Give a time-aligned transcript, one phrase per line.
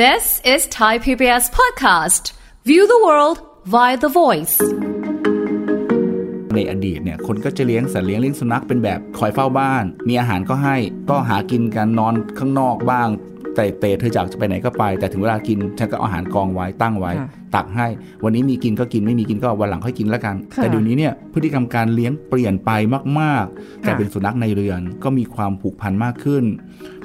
[0.00, 2.32] This is Thai PBS podcast.
[2.64, 3.38] View the world
[3.74, 4.56] via the voice.
[6.54, 10.76] ในอดีตเนี่ยคนก็จะเลี้ยงสัตว์เลี้ยงเลี้ยงสุนัขเป็นแบบคอยเฝ้าบ้าน มีอาหารก็ให้
[11.10, 13.08] ก็หากินกันนอนข้างนอกบ้าง
[13.56, 17.86] แต่เตะเธอจากจะไปไหนก็ไป แต่ถึงเวลากินฉันก็เอาอาหารกองไว้ตั้งไว้ค่ะตักให้
[18.24, 22.70] วันนี้มีกินก็กินไม่มีกินก็วันหลังค่อยกินแล้วกันค่ะแต่เดี๋ยวนี้เนี่ยพฤติกรรมการเลี้ยงเปลี่ยนไป
[23.20, 26.44] มากๆค่ะกลายเป็นสุนัขในเรือนก็มีความผูกพันมากขึ้น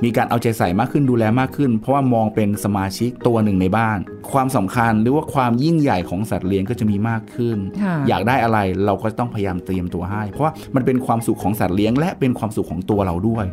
[0.04, 3.98] มีการเอาใจใส่มากขึ้นดูแลมากขึ้น เพราะว่ามองเป็นสมาชิกตัวหนึ่งในบ้าน
[4.32, 13.46] ความสำคัญหรือว่าความยิ่งใหญ่ของสัตว์เลี้ยงก็จะมีมากขึ้นค่ะอยากได้อะไรเราก็ต้องพยายามเตรียมตัวให้ เพราะว่ามันเป็นความสุขของสัตว์เลี้ยง และเป็นความสุขของตัวเราด้วย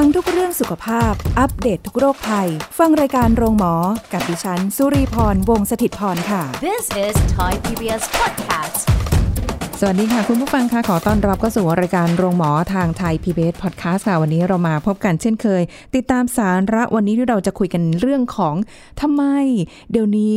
[0.00, 3.74] ฟังทุกเรื่องสุขภาพ อัปเดตททุกโรคภัย ฟังรายการโรงหมอ
[4.12, 8.76] กับดิฉัน สุรีพร วงศิตพรค่ะ This is Thai PBS podcast.
[9.80, 15.62] สวัสดีค่ะ คุณผู้ฟังค่ะ ขอต้อนรับเข้าสู่รายการโรงหมอทางไทย PBS Podcast ค่ะ วันนี้เรามาพบกันเช่นเคย
[15.94, 18.54] ติดตามสาระวันนี้ที่เราจะคุยกันเรื่องของ
[19.00, 19.22] ทำไม
[19.90, 20.36] เดี๋ยวนี้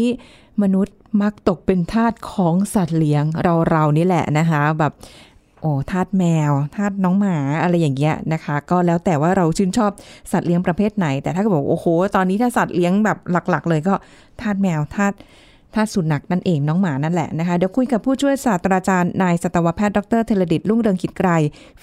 [0.64, 4.94] มนุษย์มักตกเป็นทาสของสัตว์เลี้ยงเราเราๆนี่แหละนะคะแบบ
[5.35, 9.92] โอ้ทาสแมวทาสน้องหมาอะไรอย่างเงี้ยนะคะ ก็แล้วแต่ว่าเราชื่นชอบ
[10.32, 11.86] สัตว์เลี้ยงประเภทไหน แต่ถ้าเกิดบอกโอ้โห
[12.16, 13.94] ตอนนี้ถ้าสัตว์เลี้ยงแบบหลัก ๆ เลยก็
[14.42, 15.14] ทาสแมวทาส
[15.76, 21.30] ทาสสุนัขนั่นเองน้องหมานั่นแหละนะคะ เดี๋ยวคุยกับผู้ช่วยศาสตราจารย์นายสัตวแพทย์ดร.เทเลดิตรุ่งเรืองกิจไกร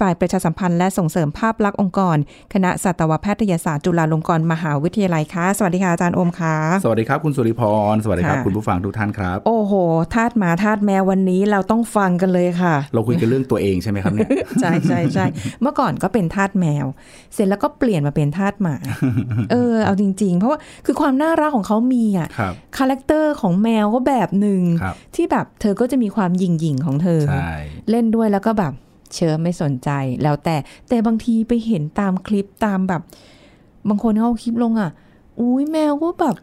[0.00, 2.16] ฝ่ายประชาสัมพันธ์และส่งเสริมภาพลักษณ์องค์กร
[2.54, 9.72] คณะสัตวแพทยศาสตร์จุฬาลงกรณ์มหาวิทยาลัยค่ะ สวัสดีค่ะอาจารย์โอมค่ะ สวัสดีครับคุณสุริพร สวัสดีครับค่ะคุณผู้ฟังทุกท่านครับ โอ้โห
[10.14, 14.28] ทาสหมาทาสแมววันนี้เราต้องฟังกันเลยค่ะ เราคุยกันเรื่องตัวเองใช่ไหมครับเนี่ย
[14.60, 15.24] ใช่ใช่ใช่
[15.62, 16.86] เมื่อก่อนก็เป็นทาสแมว
[17.34, 18.76] เสร็จแล้วก็เปลี่ยนมาเป็นทาสหมา
[19.50, 27.52] เออ เอาจริง ๆ เพราะว่าคือความน่ารักของเขามีอะครับ character ของแมวก็แบบหนึ่งครับที่แบบเธอก็จะมีความหยิ่งหยิ่งๆของเธอใช่
[27.90, 28.72] เล่นด้วยแล้วก็แบบ
[29.14, 29.90] เชิญไม่สนใจ
[30.22, 30.56] แล้วแต่
[30.88, 33.02] แต่บางทีไปเห็นตามคลิปตามแบบ
[33.88, 34.90] บางคนเขาเอาคลิปลงอะ
[35.40, 36.36] อุ้ยแมวก็แบบ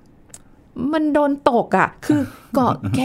[0.93, 2.21] มันโดนตกอะ คือ
[2.53, 3.01] เกาะแข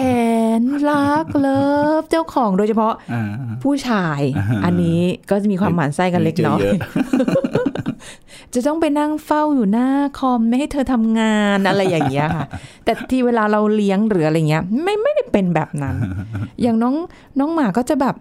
[0.60, 3.24] นรัก love เจ้าของโดยเฉพาะอ่า
[3.62, 9.88] ผู้ชายอ่าอันนี้ก็จะมีความหมั่นไส้กันเล็กน้อยเจอเยอะจะต้องไปนั่งเฝ้าอยู่หน้า
[10.18, 12.46] คอมไม่ให้เธอทำงานอะไรอย่างเงี้ยค่ะ
[12.84, 15.96] แต่ที่เวลาเราเลี้ยงหรืออะไรเงี้ย ไม่ไม่ได้เป็นแบบนั้น
[16.62, 16.94] อย่างน้อง
[17.38, 18.16] น้องหมาก็จะแบบ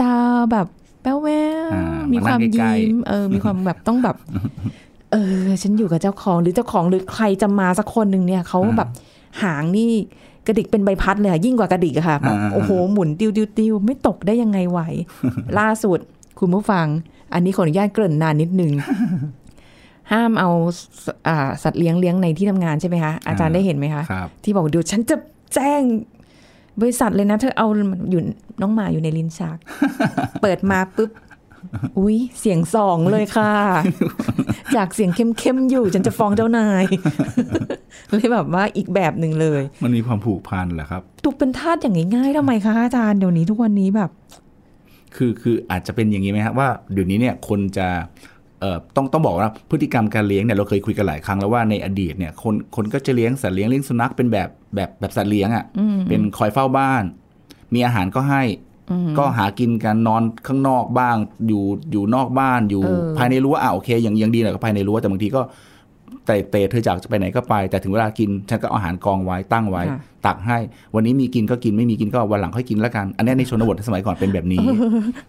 [0.00, 0.14] ตา
[0.52, 0.66] แบบ
[1.02, 1.28] แป้วแว
[1.68, 4.16] วอ่ามีความมานั่งใกล้ยิ้มๆเออ มีความแบบต้องแบบ
[5.12, 8.88] เออ ฉันอยู่กับเจ้าของหรือเจ้าของหรือใครจะมาสักคนหนึ่งเนี่ยเขาแบบ
[9.42, 9.90] หางนี่
[10.46, 14.80] กระดิกเป็นใบพัดเลยอะยิ่งกว่ากระดิกอะค่ะแบบโอ้โหหมุนติ้วติ้วติ้วไม่ตกได้ยังไงไหว
[15.58, 15.98] ล่าสุด
[16.38, 16.86] คุณผู้ฟัง
[17.34, 18.70] อันนี้ขออนุญาตเกริ่นนานนิดนึง
[20.12, 20.50] ห้ามเอา
[21.04, 25.16] สอ่าสัตว์เลี้ยงเลี้ยงในที่ทำงานใช่ไหมคะอาจารย์ได้เห็นไหมคะครับที่บอกเดี๋ยวฉันจะ
[25.54, 25.82] แจ้ง
[26.80, 27.66] บริษัทเลยนะเธอเอา
[28.10, 28.22] อยู่
[28.60, 29.58] น้องหมาอยู่ในลิ้นชัก
[30.42, 31.10] เปิดมาปุ๊บ
[31.98, 33.52] อุ้ยเสียงสองเลยค่ะ
[34.76, 36.84] จากเสียงเข้มๆอยู่ ฉันจะฟ้องเจ้านาย
[38.10, 44.10] เลยแบบว่าอีกแบบหนึ่งเลย มันมีความผูกพันแหละครับถูกเป็นทาสอย่างง่ายๆทำไมคะอาจารย์เดี๋ยวนี้ทุกวันนี้แบบ
[45.16, 47.88] คือคืออาจจะเป็นอย่างนี้ไหมครับว่าเดี๋ยวนี้เนี่ยคนจะ
[48.60, 55.64] เอ่อต้องต้องบอกว่าพฤติกรรมการเลี้ยงเนี่ยเราเคยคุยกันหลายครั้งแล้วว่าในอดีตเนี่ยคนคนก็จะเลี้ยงสัตว์เลี้ยงเลี้ยงสุนัขเป็นแบบแบบแบบสัตว์เลี้ยงอะ่ะ
[56.08, 57.02] เป็นคอยเฝ้าบ้าน
[57.74, 58.42] มีอาหารก็ให้
[59.18, 61.16] ก็หากินกันนอนข้างนอกบ้าง
[61.48, 65.42] อยู่อยู่นอกบ้านอยู่เออภายในรั้วอะโอเคอย่างยังดีหน่อยก็ภายในรั้วแต่บางทีก็
[66.26, 70.58] แต่เตะเธอจากจะไปไหนก็ไป แต่ถึงเวลากินฉันก็เอาอาหารกองไว้ตั้งไว้ค่ะตักให้
[70.94, 74.64] วันนี้มีกินก็กินไม่มีกินก็วันหลังค่อยกินแล้วกัน อันนี้ในชนบทสมัยก่อนเป็นแบบนี้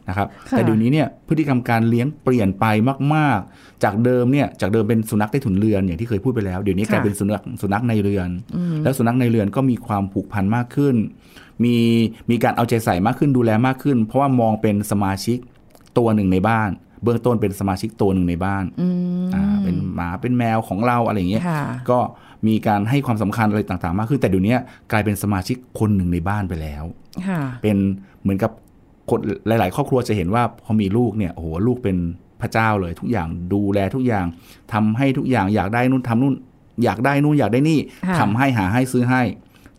[0.10, 2.66] นะครับค่ะแต่เดี๋ยวนี้เนี่ยพฤติกรรมการเลี้ยงเปลี่ยนไป
[3.14, 8.30] มาก ๆ จากเดิมเนี่ยจากเดิมเป็นสุนัขใต้ถุนเรือนอย่างที่เคยพูดไปแล้วเดี๋ยวนี้กลายเป็นสุนัขสุนัขในเรือน
[8.84, 10.96] แล้วสุนัขในเรือนก็มีความผูกพันมากขึ้น
[11.64, 11.76] มี
[12.30, 15.38] มีการเอาใจใส่มากขึ้นดูแลมากขึ้น เพราะว่ามองเป็นสมาชิก
[15.98, 16.70] ตัวหนึ่งในบ้าน
[17.04, 18.64] เบื้องต้นเป็นสมาชิกตัวหนึ่งในบ้าน
[19.36, 22.00] อ่าเป็นหมาเป็นแมวของเราอะไรอย่างเงี้ยค่ะก็
[22.48, 24.56] มีการให้ความสำคัญอะไรต่างๆ มากขึ้นแต่เดี๋ยวนี้
[24.92, 26.84] กลายเป็นสมาชิกคนหนึ่งในบ้านไปแล้ว
[27.28, 27.78] ค่ะเป็น
[28.22, 28.52] เหมือนกับ
[29.10, 31.98] คนหลาย ๆ ครอบครัวจะเห็นว่าพอมีลูกเนี่ยโอ้โหลูกเป็น
[32.42, 34.26] พระเจ้าเลยทุกอย่างดูแลทุกอย่าง
[34.74, 36.36] ทำให้ทุกอย่างอยากได้นู่นทำนู่น
[36.84, 39.22] อยากได้นู่นอยากได้นี่ค่ะทำให้หาให้ซื้อให้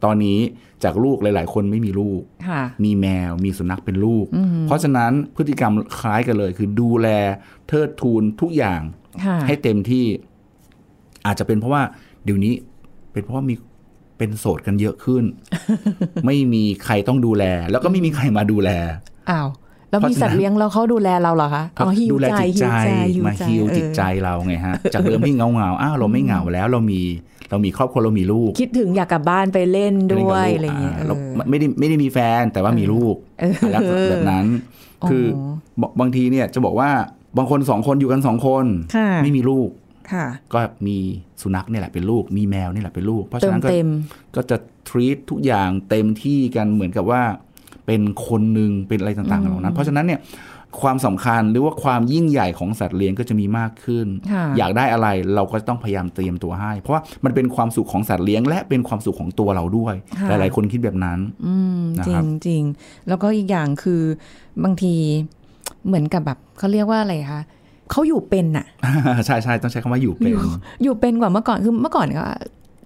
[0.05, 0.39] ตอนนี้
[0.85, 4.27] จากลูกหลาย ๆ คนไม่มีลูกค่ะมีแมวมีสุนัขเป็นลูก
[4.67, 7.09] เพราะฉะนั้นพฤติกรรมคล้ายกันเลย คือดูแล
[7.69, 8.81] เทิดทูนทุกอย่าง
[9.25, 10.05] ค่ะให้เต็มที่
[11.27, 11.83] อาจจะเป็นเพราะว่า
[12.25, 12.55] เดี๋ยวนี้
[13.13, 13.55] เป็นเพราะว่ามี
[14.19, 15.25] เป็นโสดกันเยอะขึ้น
[16.27, 18.71] ไม่มีใครต้องดูแล แล้วก็ไม่มีใครมาดูแล
[19.31, 19.49] อ้าว
[19.95, 27.01] แล้วเพราะมีฉะนั้นสัตว์เลี้ยงแล้วเขาดูแลเราเหรอคะอ๋อฮิวดูแลใจจิตฮิใจวใจฮิวมาใจฮิวจิตใจเออเราไงฮะ จากเดิมที่เงาเงาๆอ้าวเราไม่เหงาแล้วเรามี
[27.51, 34.47] เรามีครอบครัวเรามีลูก คิดถึงอยากกลับบ้านไปเล่นด้วยม่อะไรด้กับลูกเงี้ยาเราเออไม่ได้ไม่ได้มีแฟนแต่ว่ามีลูกเออลักษณะแบบนั้น
[35.11, 35.43] คืออ๋
[35.83, 36.91] อบบางทีเนี่ยจะบอกว่า
[37.37, 38.65] บางคนสองคนอยู่กันสองคน
[38.97, 39.69] ค่ะไม่มีลูก
[40.13, 40.97] ค่ะก็มี
[41.43, 43.89] สุนัขเนี่ยแหละเป็นลูก มีแมวนี่แหละเป็นลูก เพราะเติฉะมนั้นก็เต็ม
[44.37, 44.57] ก็จะ
[44.89, 47.23] treat ทุกอย่างเต็มที่กันเหมือนกับว่า
[47.87, 50.21] เป็นคนหนึ่งเป็นอะไรต่างๆเหล่านั้น เพราะฉะนั้นเนี่ย
[50.83, 62.63] ความสำคัญหรือว่าความยิ่งใหญ่ของสัตว์เลี้ยงก็จะมีมากขึ้นค่ะอยากได้อะไรเราก็ต้องพยายามเตรียมตัวให้ เพราะว่ามันเป็นความสุขของสัตว์เลี้ยง และเป็นความสุขของตัวเราด้วยค่ะหลายๆคนคิดแบบนั้นอืมนะจริครังบจริง
[63.09, 64.03] แล้วก็อีกอย่างคือ
[64.65, 64.95] บางที
[65.87, 67.43] เหมือนกับแบบเขาเรียกว่าอะไรคะ
[67.91, 68.67] เขาอยู่เป็นอะ
[69.27, 70.41] ใช่ใช่ต้องใช้คำว่าอยู่เป็นอยู่
[70.83, 72.25] อยู่เป็นกว่าเมื่อก่อนคือเมื่อก่อนก็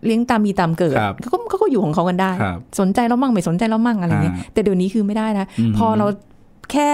[0.07, 6.07] เลี้ยงตามมีตามเกิดครับเขาก็เขาก็อยู่ของเขากันได้ครับสนใจเรามั่งไม่สนใจเรามั่งอะไรเงี้ยอ่าแต่เดี๋ยวนี้คือไม่ได้นะอืมพอเรา
[6.73, 6.91] แค่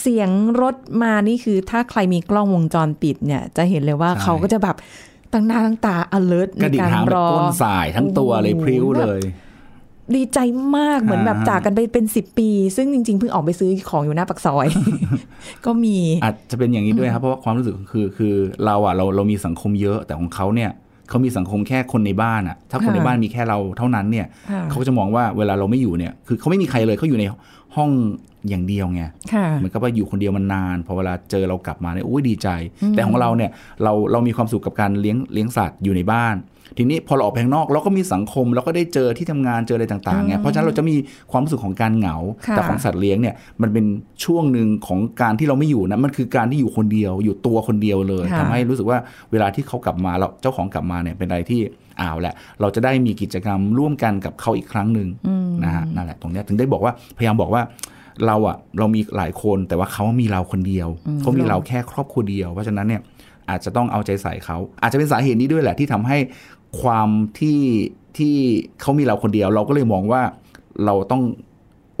[0.00, 0.30] เสียง
[0.62, 4.76] รถมานี่คือ ถ้าใครมีกล้องวงจรปิดเนี่ย จะเห็นเลยว่าเขาก็จะแบบ
[5.32, 9.22] ตั้งหน้าตั้งตา alert กในระดิ่งการหางแบรบอก้นสายทั้งตัวเลยพริ้วเลย
[10.14, 10.38] ดีใจ
[10.76, 14.66] มากเหมือนแบบอ่าจากกันไปเป็นสิบปี ซึ่งจริง ๆ เพิ่งออกไปซื้อของอยู่หน้าปากซอย
[15.66, 18.34] ก็มีอาจจะเป็นอย่างนี้ด้วยครับเพราะว่าความรู้สึกคือคือ
[18.64, 20.70] เราอะเราเรามีสังคมเยอะแต่ของเขาเนี่ย
[21.12, 27.24] เขามีสังคมแค่คนในบ้านอะถ้าคนค่ะในบ้านมีแค่เราเท่านั้นเนี่ยค่ะเขาก็จะมองว่าเวลาเราไม่อยู่เนี่ย คือเขาไม่มีใครเลยเขาอยู่ใน
[27.76, 27.90] ห้อง
[28.48, 32.48] อย่างเดียวไงค่ะเหมือนกับว่าอยู่คนเดียวมันนานพอเวลาเจอเรากลับมาเนี่ยโอ้ยดีใจ
[32.90, 33.50] แต่ของเราเนี่ย
[33.82, 36.36] เราเรามีความสุขกับการเลี้ยงเลี้ยงสัตว์อยู่ในบ้าน
[36.76, 40.96] ทีนี้พอเราออกไปข้างนอกเราก็มีสังคมเราก็ได้เจอที่ทำงานเจออะไรต่างๆไงเพราะฉะนั้นเราจะมี
[41.30, 42.16] ความรู้สึกของการเหงา
[42.46, 43.84] ค่ะแต่ของสัตว์เลี้ยงเนี่ยมันเป็น
[44.24, 48.98] ช่วงหนึ่งของการที่เราไม่อยู่นะมันคือการที่อยู่คนเดียว อยู่ตัวคนเดียวเลยค่ะทำให้รู้สึกว่า
[49.32, 51.60] เวลาที่เขากลับมาเราเจ้าของกลับมาเนี่ยเป็นอะไรที่
[52.00, 55.08] อ้าวแหละเราจะได้มีกิจกรรมร่วมกันกับเขาอีกครั้งหนึ่ง
[55.64, 57.62] นะฮะนั่นแหละตรงเนี้ยถึงได้บอกว่าพยายามบอกว่า
[58.26, 60.88] เราอะเรามีหลายคนแต่ว่าเขามีเราคนเดียว
[61.20, 63.00] เขามีเราแค่ครอบครัวเดียว เพราะฉะนั้นเนี่ย
[63.50, 66.18] อาจจะต้องเอาใจใส่เขา อาจจะเป็นสาเหตุนี้ด้วยแหละที่ทำให้
[66.80, 67.08] ความ
[67.38, 67.60] ที่
[68.18, 68.36] ที่
[68.80, 70.22] เขามีเราคนเดียว เราก็เลยมองว่า
[70.84, 71.22] เราต้อง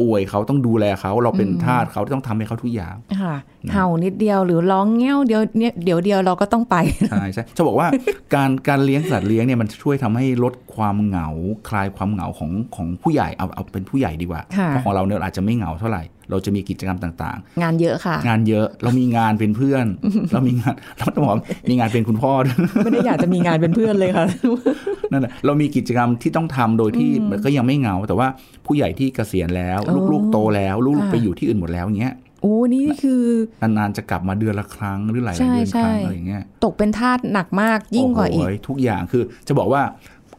[0.02, 3.36] อวยเขาต้องดูแลเขาเราเป็นทาสเขาต้องทำให้เขาทุกอย่างค่ะ
[3.72, 6.76] เห่านิดเดียวหรือร้องแง้วเดียวเนี่ยเดี๋ยวเดียวเราก็ต้องไป
[7.10, 7.88] ใช่ใช่จะบอกว่า
[8.34, 11.28] การการเลี้ยงสัตว์เลี้ยงเนี่ยมันช่วยทำให้ลดความเหงา
[11.68, 16.02] คลายความเหงาของของผู้ใหญ่เอาเอาเป็นผู้ใหญ่ดีกว่าค่ะเพราะของเราเนี่ยอาจจะไม่เหงาเท่าไหร่
[16.32, 19.86] เราจะมีกิจกรรมต่างงานเยอะค่ะๆงานเยอะเรามีงานเป็นเพื่อน
[20.32, 24.26] เรามีงานเราต้องบอกว่ามีงานเป็นคุณพ่อด้วยไม่ได้อยากจะมีงานเป็นเพื่อนเลยค่ะ
[25.12, 28.28] นั่นแหละเรามีกิจกรรมที่ต้องทำโดยที่มันก็ยังไม่เหงา แต่ว่า
[28.66, 33.22] ผู้ใหญ่ที่เกษียณแล้วอ๋อลูกๆโตแล้ว ลูกค่ะๆไปอยู่ที่อื่นหมดแล้วอย่างเงี้ยโอ้นี่คือ
[33.62, 39.82] นานๆจะกลับมาเดือนละครั้งหรือหลายๆใช่เดือนครั้งใช่อะไรอย่างเงี้ยตกเป็นทาสหนักมากยิ่งกว่าอีกโโหทุกอย่างคือจะบอกว่า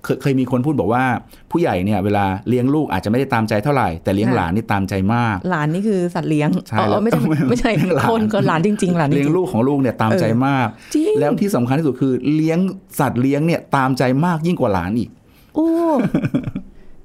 [0.04, 1.04] เคยเคยมีคนพูดบอกว่า
[1.52, 12.60] ผู้ใหญ่เนี่ยเวลาเลี้ยงลูกอาจจะไม่ได้ตามใจเท่าไหร่ แต่เลี้ยงค่ะหลานนี่ตามใจมาก หลานนี่คือสัตว์เลี้ยงใช่อ๋อแล้วไม่ใช่ไม่ใช่เลี้ยงหลานคนก็หลานจริงๆหลานจเลี้ยงริงลูกของลูกเนี่ยตามใจมากจริงแล้วที่สำคัญที่สุดคือเลี้ยง
[13.00, 15.68] สัตว์เลี้ยงเนี่ยตามใจมากยิ่งกว่าหลานอีกๆโอ้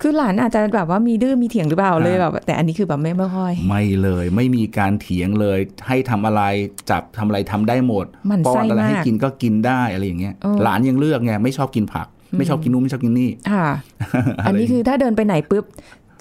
[0.03, 6.43] คือหลานอาจจะแบบว่ามีดื้อมีเถียงหรือเปล่าเลยแบบแต่อันนี้คือแบบไม่ไม่ค่อย ไม่เลยไม่มีการเถียงเลย ให้ทำอะไร
[6.91, 12.07] จับทำอะไรทำได้หมดหมั่นไส้ป้อนอะไรให้มากกินก็กินได้อะไรอย่างเงี้ยเออหลานยังเลือกไงไม่ชอบกินผัก
[12.37, 13.69] ไม่ชอบกินนู่นไม่ชอบกินนี่ค่ะ
[14.47, 15.65] อันนี้คือถ้าเดินไปไหนปุ๊บ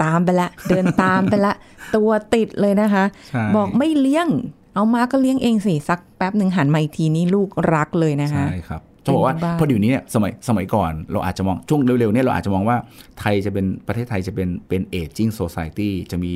[0.03, 1.53] ตามไปละเดินตามไปละ
[1.95, 4.27] ตัวติดเลยนะคะใช่บอกไม่เลี้ยง
[4.75, 12.77] เอามาก็เลี้ยงเองสิสักแป๊บหนึ่งหันมาอีกทีนี้ลูกรักเลยนะคะใช่ครับจะบอกว่าเป็นบ้าเพอเดี๋ยวนี้เนี่ยสมัยสมัยก่อนเราอาจจะมองช่วงเร็วๆเนี่ยเราอาจจะมองว่า
[13.19, 16.33] ไทยจะเป็นประเทศไทยจะเป็นเป็นเอจจิ้งโซซ i ตี้จะมี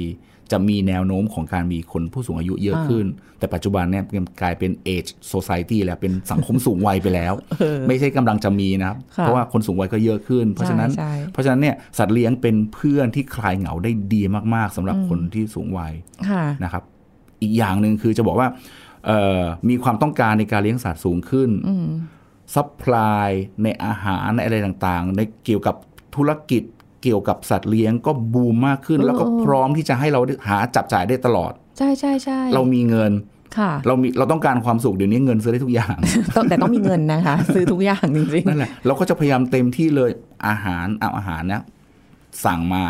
[0.52, 3.06] จะมีแนวโน้มของการมีคนผู้สูงอายุเยอะขึ้น
[3.40, 4.04] แต่ปัจจุบันเนี่ย
[4.42, 7.34] กลายเป็นเอจโซซ i ตี้แล้วเป็นสังคมสูงวัยไปแล้ว
[7.88, 14.22] ไม่ใช่กำลังจะมีนะครับค่ะเพราะว่าคนสูงวัยก็เยอะขึ้น เพราะฉะนั้นใช่เพราะฉะนั้นเนี่ยสัตว์เลี้ยงเป็นเพื่อนที่คลายเหงาได้ดี
[14.56, 15.94] มาก ๆสำหรับคนที่สูงวัย
[16.30, 16.84] ค่ะนะครับ
[17.42, 18.48] อีกอย่างหนึ่งคือจะบอกว่า
[19.06, 21.50] เอ่อมีความต้องการในการเลี้ยงสัตว์สูงขึ้น
[22.56, 23.30] supply
[23.64, 25.76] ในอาหารในอะไรต่างๆ ในเกี่ยวกับ
[26.16, 26.64] ธุรกิจ
[27.02, 33.12] เกี่ยวกับสัตว์เลี้ยงก็บูมมากขึ้นเออแล้วก็เออพร้อมที่จะให้เราได้หาจับจ่ายได้ตลอด ใช่ใช่ใช่เรามีเงิน
[33.58, 35.96] ค่ะเรามีเราต้องการความสุขเดี๋ยวนี้เงินซื้อได้ทุกอย่าง
[36.36, 40.12] ต้องแต่ต้องมีเงินนะคะ ซื้อทุกอย่างจริงนั่นแหละเราก็จะพยายามเต็มที่เลย
[40.48, 41.64] อาหารเอาอาหารนะ
[42.46, 42.84] สั่งมา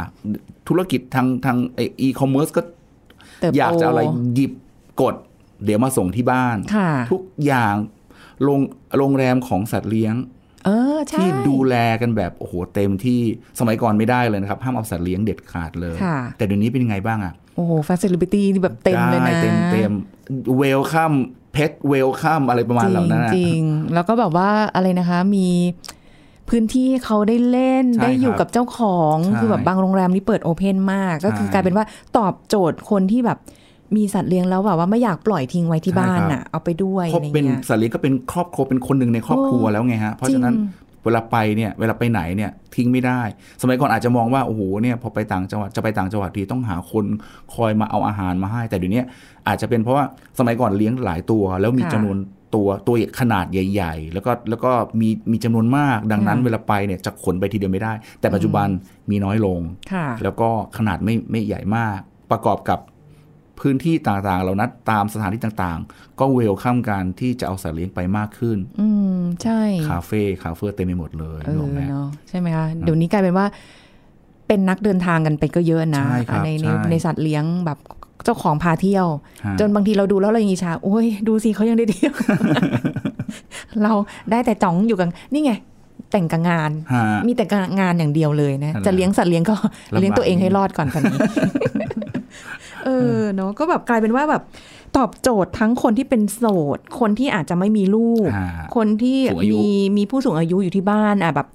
[0.67, 4.01] ธุรกิจทางทางอีคอมเมิร์ซก็ๆเติบโตอยากจะอะไร
[4.33, 4.51] หยิบ
[5.01, 5.15] กด
[5.63, 7.75] เดี๋ยวมาส่งที่บ้านค่ะทุกอย่าง
[8.43, 8.61] โรง
[8.97, 10.40] โรงแรมของสัตว์เลี้ยงเออใช่
[11.19, 13.21] ที่ดูแลกันแบบโอ้โหเต็มที่
[13.59, 19.91] สมัยก่อนไม่ได้เลยนะครับ ห้ามเอาสัตว์เลี้ยงเด็ดขาดเลยค่ะแต่เดี๋ยวนี้เป็นยังไงบ้างอะโอ้โหฟ a ซิลิตี้แบบเต็มเลยนะได้เต็มเต็ม
[20.57, 21.13] welcome
[21.53, 25.47] pet welcome อะไรประมาณเหล่านั้นอะจริงๆแล้วก็แบบว่าอะไรนะคะมี
[26.49, 31.85] พื้นที่ให้เขาได้เล่นใช่ได้อยู่ครับกับเจ้าของใช่คือแบบบางโรงแรมนี่เปิด open มาก ก็คือใช่กลายเป็นว่า
[32.17, 33.37] ตอบโจทย์คนที่แบบ
[33.95, 43.21] มีสัตว์เลี้ยงแล้วแบบว่าไม่อยากปล่อยทิ้งไว้ที่ใช่บ้านครับน่ะ เอาไปด้วยเพราะอะไรเป็นเงี้ยสัตว์เลี้ยงก็เป็นครอบครัวเป็นคนหนึ่งในครอบครัวโอ้แล้วไงฮะ เพราะฉะนั้นจริงเวลาไปเนี่ยเวลาไปไหนเนี่ยทิ้งไม่ได้
[43.61, 47.05] สมัยก่อนอาจจะมองว่าโอ้โหเนี่ยพอไปต่างจังหวัดจะไปต่างจังหวัดทีต้องหาคน
[47.53, 49.03] คอยมาเอาอาหารมาให้ แต่เดี๋ยวนี้
[49.47, 50.05] อาจจะเป็นเพราะว่า
[50.39, 52.17] สมัยก่อนเลี้ยงหลายตัว แล้วมีค่ะจำนวน
[52.55, 54.71] ตัวตัวขนาดใหญ่ ๆ แล้วก็แล้วก็
[55.01, 58.67] มีมีจำนวนมากดังนั้นค่ะเวลาไปเนี่ยจะขนไปทีเดียวไม่ได้ แต่ปัจจุบัน
[59.09, 59.59] มีน้อยลง
[59.93, 61.99] ค่ะแล้วก็ขนาดไม่ไม่ใหญ่มาก
[62.31, 62.79] ประกอบกับ
[63.61, 68.87] พื้นที่ต่างๆ เหล่านั้นตามสถานที่ต่างๆ ก็เวลข้ามการที่จะเอาสัตว์เลี้ยงไปมากขึ้น อื
[69.17, 73.45] มใช่คาเฟ่คาเฟ่เต็มไปหมดเลยเอนึกอออกไหมเนาะใช่ไหมคะเดี๋ยวนี้กลายเป็นว่า
[74.47, 77.77] เป็นนักเดินทางกันไปก็เยอะนะใช่ครับในในใช่ในสัตว์เลี้ยงแบบ
[78.23, 79.07] เจ้าของพาเที่ยว
[79.45, 82.13] ฮะจนบางทีเราดูแล้วเรายังอิจฉาโอ้ยดูสิเขายังได้เที่ยว
[83.83, 83.93] เรา
[84.31, 85.53] ได้แต่จ้องอยู่กับนี่ไง
[86.11, 87.45] แต่งกับงานฮะมีแต่
[87.79, 89.55] งานอย่างเดียวเลยนะนั่นแหละจะเลี้ยงสัตว์เลี้ยงก็
[89.93, 91.19] ลำบากเลี้ยงตัวเองให้รอดก่อนตอนนี้
[92.85, 94.43] เออเนาะก็แบบกลายเป็นว่าแบบ
[94.97, 96.45] ตอบโจทย์ทั้งคนที่เป็นโส
[96.77, 101.47] ด คนที่อาจจะไม่มีลูกฮะคนที่สูงอายุมีมีผู้สูงอายุอยู่ที่บ้านอะแบบ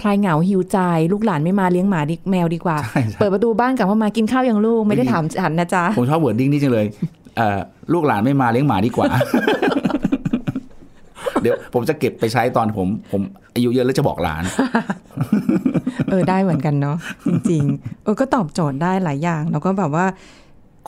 [0.00, 0.78] คลายเหงาหิวใจ
[1.12, 6.86] ลูกหลานไม่มาเลี้ยงหมาดีแมวดีกว่าใช่ใช่เปิดประตูบ้านกลับมามากินข้าวยังลูกไม่ได้ไม่ดีถามฉันนะจ๊ะ ผมชอบ wording นี่จังเลย
[7.36, 7.58] เอ่อ
[7.92, 9.08] ลูกหลานไม่มาเลี้ยงหมาดีกว่า
[11.42, 13.22] เดี๋ยวผมจะเก็บไปใช้ตอนผม ผม
[13.54, 14.42] อายุเยอะแล้วจะบอกหลาน
[16.10, 20.06] เออได้เหมือนกันเนาะจริงๆเออก็ตอบโจทย์ได้หลายอย่าง แล้วก็แบบว่า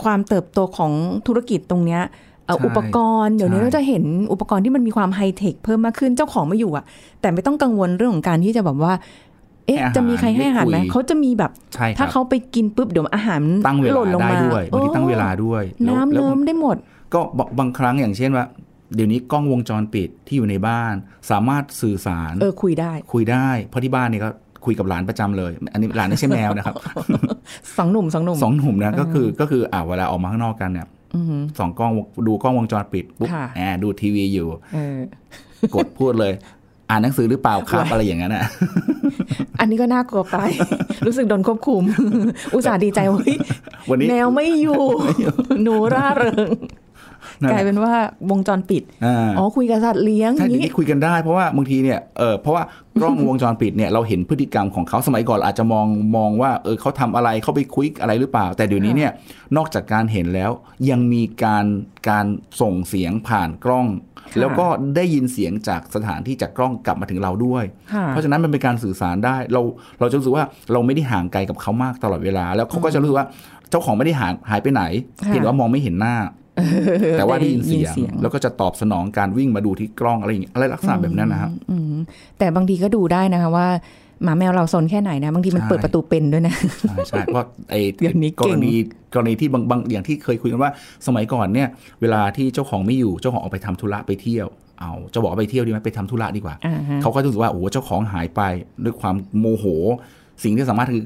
[0.02, 0.92] ความเติบโตของ
[1.26, 2.02] ธุรกิจตรงเนี้ย
[2.46, 6.84] เอ่อใช่อุปกรณ์เดี๋ยวนี้ใช่เราจะเห็นอุปกรณ์ที่มันมีความไฮเทคเพิ่มมากขึ้นเจ้าของไม่อยู่อะ
[7.20, 8.92] แต่ไม่ต้องกังวลเรื่องของการที่จะแบบว่า
[9.66, 16.76] เอ๊ะให้อาหารจะมีใครให้อาหารไหมได้คุยเขาจะมีแบบใช่คถ้ารับเขาไปกินปุ๊บเดี๋ยวอาหารตั้งเวหล่นลลางได้มาด้วยบางทีตั้งเวลาโอ้ด้วยแล้วน้ำแล้วเลิ้มได้หมด
[17.14, 17.20] ก็
[17.58, 18.44] บางครั้งอย่างเช่นว่า
[18.94, 20.94] เดี๋ยวนี้กล้องวงจรปิดที่อยู่ในบ้าน
[21.30, 24.30] สามารถสื่อสารเออคุยได้ คุยได้เพราะที่บ้านเนี่ยก็
[24.64, 26.74] คุยกับหลานประจำเลย อันนี้หลานไม่ใช่แมวนะครับ
[27.78, 31.92] สองหนุ่มสองหนุ่มสองหนุ่มนะก็คือก็คืออ่าเวลาออกมาข้างนอกกันเนี่ยอือหือสองกล้อง
[32.26, 34.98] ดูกล้องวงจรปิดปุ๊บค่ะแอบดูทีวีอยู่เออ
[35.74, 36.32] กดพูดเลย
[36.90, 38.44] อ่านหนังสือหรือเปล่าครับอะไรอย่างนั้นอะ
[39.60, 40.36] อันนี้ก็น่ากลัวไป
[41.06, 41.82] รู้สึกโดนควบคุม
[42.54, 43.38] อุตส่าห์ดีใจว่าเฮ้ย
[43.90, 44.80] วันนี้แมวไม่อยู่
[45.62, 46.84] หนูร่าเริงนั่นแหละ
[47.50, 47.92] กลายเป็นว่า
[48.30, 52.62] วงจรปิดอ่าอ๋อคุยกับสัตว์เลี้ยงใช่เดี๋ยวนี้นี้คุยกันได้เพราะว่าบางทีเนี่ยเออเพราะว่า
[53.00, 59.12] กล้องวงจรปิดเนี่ยเราเห็นพฤติกรรมของเขาสมัยก่อนเราอาจจะมองมองว่าเออเขาทำอะไรเขาไปคุยอะไรหรือเปล่า แต่เดี๋ยวนี้เนี่ย
[59.56, 60.50] นอกจากการเห็นแล้ว
[60.90, 61.66] ยังมีการ
[62.08, 62.26] การ
[62.60, 63.88] ส่งเสียงผ่านกล้อง
[64.32, 64.66] ค่ะแล้วก็
[64.96, 69.62] ได้ยินเสียงจากสถานที่จากกล้องกลับมาถึงเราด้วยค่ะเพราะฉะนั้นมันเป็นการสื่อสารได้เรา
[70.00, 73.26] เราจะรู้สึกว่าเราไม่ได้ห่างไกลกับเขามากตลอดเวลา แล้วเขาก็จะรู้สึกว่า
[73.70, 74.82] เจ้าของไม่ได้หายหายไปไหน
[75.20, 76.16] ค่ะเพียงแต่ว่ามองไม่เห็นหน้า
[77.18, 81.96] แต่ว่าได้ยินเสียงได้ยินเสียง แล้วก็จะตอบสนองการวิ่งมาดูที่กล้องอะไรอย่างเงี้ยอะไรลักษณะแบบนั้นนะครับอืม
[82.38, 83.68] แต่บางทีก็ดูได้นะคะว่า
[84.24, 86.54] หมาแมวเราซนแค่ไหนนะ บางทีมันใช่เปิดประตูเป็นด้วยนะ
[86.88, 88.74] ใช่ใช่เพราะไอ้เดี๋ยวนี้กเก่รงณี
[89.14, 90.70] กรณีที่บางบางอย่างที่เคยคุยกันว่า
[91.06, 91.68] สมัยก่อนเนี่ย
[92.00, 94.46] เวลาที่เจ้าของไม่อยู่เจ้าของออกไปทำธุระไปเที่ยว
[94.80, 98.42] เอาจะบอกว่าไปเที่ยวดีไหมไปทำธุระดีกว่าอ่าฮะเขาก็จะรู้สึกว่าโอ้โหเจ้าของหายไป
[98.84, 99.64] ด้วยความโมโห
[100.42, 101.04] สิ่งที่สามารถคือ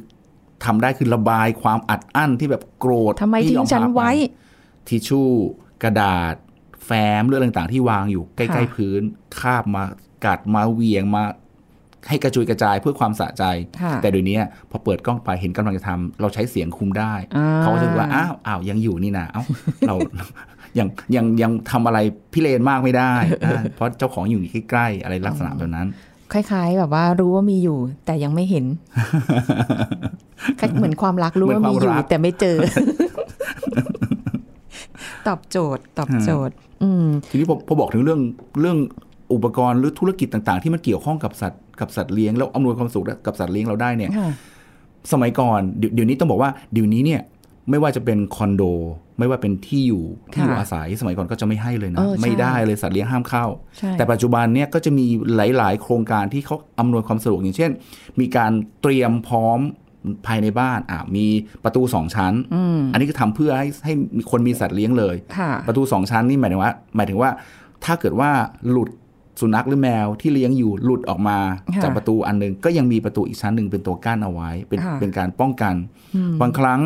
[0.65, 4.11] ทำได้คือระบายความอัดอั้นที่แบบโกรธทำไมที่ทิ้ยงอฉันพาปไว้
[4.91, 5.31] ทิชชู่
[5.83, 6.35] กระดาษ
[6.85, 9.03] แฟ้มเรื่องต่างๆ ที่วางอยู่ใกล้ค่ะๆพื้น
[9.41, 9.85] คาบมา
[10.25, 11.23] กัดมาเหวียงมา
[12.09, 13.45] ให้กระจุยกระจายเพื่อความสะใจ
[13.81, 14.39] ค่ะแต่เดี๋ยวนี้
[14.71, 19.43] พอเปิดกล้องไปเห็นกำลังจะทำเราใช้เสียงคุมได้อ่าเขาก็จะรู้ว่าอ้าวอ้าวยังอยู่นี่นะเอ้า
[19.89, 19.95] เรา
[20.79, 21.99] ยังยังยังทำอะไร
[22.33, 23.13] พิเรนมากไม่ได้
[23.47, 25.87] อ่าเพราะเจ้าของอยู่ใกล้ๆอะไรลักษณะแบบนั้น
[26.33, 28.65] คล้าย ๆ แบบว่ารู้ว่ามีอยู่ แต่ยังไม่เห็น
[30.61, 32.57] คล้ายเหมือนความรักรู้ว่ามีอยู่เหมือนความรักแต่ไม่เจอ
[35.29, 38.21] ตอบโจทย์ ตอบโจทย์ อืมทีนี้พอพอบอกถึงเรื่อง
[38.61, 38.79] เรื่อง
[39.33, 44.31] อุปกรณ์หรือธุรกิจต่างๆ ที่มันเกี่ยวข้องกับสัตว์กับสัตว์เลี้ยงแล้วอำนวยความสุขกับสัตว์เลี้ยงเราได้เนี่ยค่ะ
[45.13, 47.21] สมัยก่อนเดี๋ยวเดี๋ยวนี้ต้องบอกว่าเดี๋ยวนี้เนี่ย
[47.71, 48.63] ไม่ว่าจะเป็นคอนโด
[49.19, 53.45] ไม่ว่าเป็นที่อยู่ที่อยู่ค่ะอาศัยสมัยก่อนก็จะไม่ให้เลยเอนะอใช่ไม่ได้เลยสัตว์เลี้ยงห้ามเข้า
[53.79, 57.71] ใช่แต่ปัจจุบันเนี่ยก็จะมีหลาย ๆ โครงการที่เขาอำนวยความสะดวกอย่างเช่น
[58.21, 59.61] มีการเตรียมพร้อม
[60.27, 61.27] ภายในบ้านอะมี
[61.65, 67.31] ประตูสองชั้นอืมอันนี้ก็ทำเพื่อให้ให้มีคนมีสัตว์เลี้ยงเลยค่ะประตูสองชั้นนี่หมายถึงว่า หมายถึงว่า
[67.85, 68.31] ถ้าเกิดว่า
[68.71, 68.91] หลุด
[69.41, 71.39] สุนัขหรือแมวที่เลี้ยงอยู่หลุดออกมา
[71.75, 75.75] ค่ะจากประตูอันหนึง ก็ยังมีประตูอีกชั้นหนึ่งเป็นตัวกั้นเอาไว้ เป็นค่ะเป็นการป้องกัน
[76.41, 76.81] บางครั้ง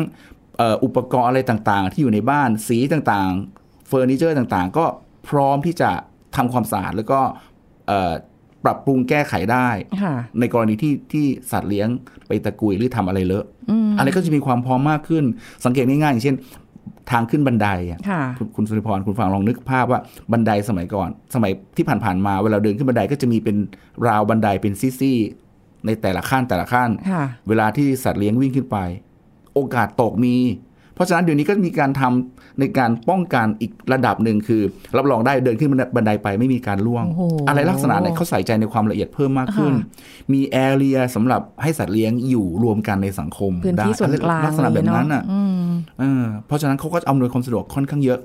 [0.57, 4.85] เอ่ออุปกรณ์อะไรต่างๆ ที่อยู่ในบ้านสีต่างๆ เฟอร์นิเจอร์ต่างๆ ก็
[5.29, 5.91] พร้อมที่จะ
[6.35, 7.19] ทำความสะอาดแล้วก็
[7.87, 8.13] เอ่อ
[8.65, 9.69] ปรับปรุงแก้ไขได้
[10.03, 11.87] ค่ะในกรณีที่ที่สัตว์เลี้ยง
[12.27, 13.45] ไปตะกุยหรือทำอะไรเลอะ
[13.97, 15.23] อะไรก็จะมีความพร้อมมากขึ้น
[15.65, 16.37] สังเกตง่ายๆอย่างเช่น
[17.11, 19.99] ทางขึ้นบันไดอะค่ะคุณคุณสุริพรคุณฟังลองนึกภาพว่า
[20.31, 23.57] บันไดสมัยก่อน สมัยที่ผ่านๆมาเวลาเดินขึ้นบันไดก็จะมีเป็น
[24.07, 28.77] ราวบันไดเป็นซี่ๆในแต่ละขั้นแต่ละขั้นค่ะเวลาที่สัตว์เลี้ยงวิ่งขึ้นไป
[29.53, 30.35] โอกาสตกมี
[30.95, 34.61] เพราะฉะนั้นเดี๋ยวนี้ก็มีการทำในการป้องกันอีกระดับหนึ่งคือ
[34.97, 48.19] รับรองได้เดินขึ้นบันไดไปไม่มีการล่วงโอ้โหอะไรลักษณะไหนเขาใส่ใจในความละเอียดเพิ่มมากขึ้นค่ะมีแอเรียสำหรับให้สัตว์เลี้ยงอยู่รวมกันในสังคมพื้นที่ได้ส่วนกลางลักษณะแบบนั้นเลยเนอะอะอืมเออเพราะฉะนั้นเขาก็อำนวยความสะดวกค่อนข้างเยอะ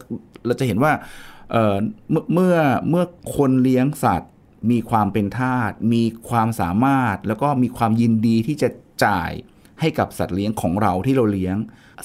[0.47, 0.93] เราจะเห็นว่า
[1.53, 1.77] เอ่อ
[2.11, 2.55] เมื่อเมื่อ
[2.91, 3.05] เมื่อ
[3.37, 4.31] คนเลี้ยงสัตว์
[4.71, 8.69] มีความเป็นทาสมีความสามารถแล้วก็มีความยินดีที่จะ
[9.05, 9.31] จ่าย
[9.81, 11.57] ให้กับสัตว์เลี้ยงของเราที่เราเลี้ยง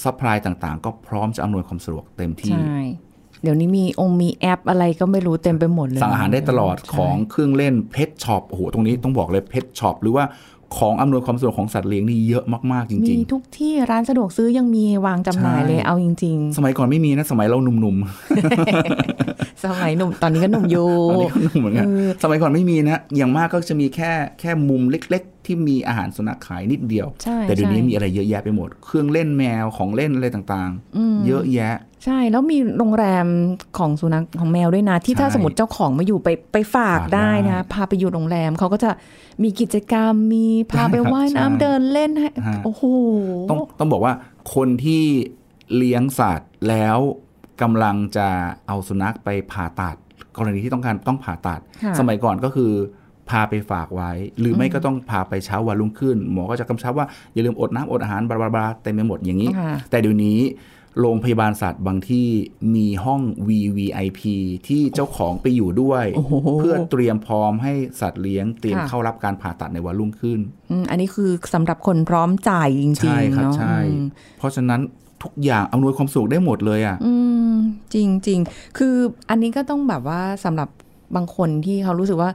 [0.04, 2.80] supply ต่างๆ ก็พร้อมจะอำนวยความสะดวกเต็มที่ใช่
[3.44, 10.26] เดี๋ยวนี้มีองค์มีแอปอะไรก็ไม่รู้เต็มไปหมดเลย สั่งอาหารได้ตลอดใช่ของเครื่องเล่น pet shop โอ้โหตรงนี้ต้องบอกเลย pet shop หรือว่า
[10.78, 19.15] ของอำนวยความสะดวกของสัตว์เลี้ยงนี่เยอะมาก ๆจมีริงทุกที่ร้านสะดวกซื้อยังมีวางจำหน่ายเลยใช่เอาจริง ๆ สมัยก่อนไม่มีนะ สมัยเราหนุ่มๆ
[19.64, 31.76] สมัยหนุ่มตอนนี้ก็หนุ่มอยู่ๆตอนนี้ก็หนุ่มเหมือนกันเออสมัยก่อนไม่มีนะอย่างมากก็จะมีแค่แค่มุมเล็ก ๆ ที่มีอาหารสุนัขขายนิดเดียวใช่แต่เดี๋ยวนี้ใช่มีอะไรเยอะแยะไปหมด เครื่องเล่นแมวของเล่นอะไรต่างๆ เยอะแยะ
[32.06, 33.26] ใช่แล้วมีโรงแรม
[33.78, 38.90] ของสุนัขของแมวด้วยนะ ที่ถ้าใช่สมมติเจ้าของมาอยู่ไปไปฝากฝากได้ได้นะพาไปอยู่โรงแรมเขาก็จะ
[39.44, 42.84] มีกิจกรรมมีพาไปใช่ครับว่ายน้ำใช่เดินเล่นให้ฮะโอ้โห
[43.50, 44.14] ต้องต้องบอกว่า
[44.56, 45.04] คนที่
[45.76, 47.00] เลี้ยงสัตว์แล้ว
[47.62, 48.28] กำลังจะ
[48.68, 49.96] เอาสุนัขไปผ่าตัด
[50.38, 52.72] กรณีที่ต้องการต้องผ่าตัดค่ะสมัยก่อนก็คือ
[53.30, 60.40] พาไปฝากไว้ หรือไม่ก็ต้องพาไปเช้าวันรุ่งขึ้น หมอก็จะกำชับว่าอย่าลืมอดน้ำอดอาหารบลาบลาบลาเต็มไปหมดอย่างนี้ค่ะแต่เดี๋ยวนี้
[61.02, 62.28] โรงพยาบาลสัตว์บางที่
[62.76, 64.22] มีห้อง VVIP
[64.68, 70.40] ที่เจ้าของไปอยู่ด้วยโอ้โหเพื่อเตรียมพร้อมให้สัตว์เลี้ยงเตรียมค่ะเข้ารับการผ่าตัดในวันรุ่งขึ้น
[70.72, 74.06] อืมอันนี้คือสำหรับคนพร้อมจ่ายจริงใช่ๆครับเนาะใช่อืม
[74.38, 74.82] เพราะฉะนั้น
[75.26, 77.14] ทุกอย่างอำนวยความสะดวกได้หมดเลยอะอื
[77.50, 77.54] ม
[77.94, 78.40] จริงจริง
[78.78, 78.96] คือ
[79.30, 80.70] อันนี้ก็ต้องแบบว่าสำหรับ
[81.16, 82.30] บางคนที่เขารู้สึกว่า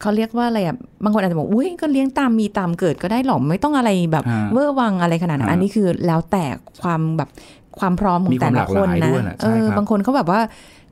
[0.00, 6.44] เขาเรียกว่าอะไรอะบางคนอาจจะบอกอุ้ยก็เลี้ยงตามมีตามเกิดก็ได้หรอไม่ต้องอะไรแบบฮะเวอร์วังอะไรขนาดนั้นฮะอันนี้คือแล้วแต่
[6.82, 7.28] ความแบบ
[7.78, 10.40] ความพร้อมขอมีงควาแต่มละคนหลากหลายนะด้วยแหละเอใช่อครับบางคนเขาแบบว่า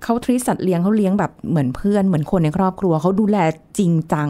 [0.03, 3.37] เขาทรีสัตว์เลี้ยงเขาเลี้ยงแบบเหมือนเพื่อนเหมือนคนในครอบครัวเขาดูแล
[3.79, 4.29] จริงจัง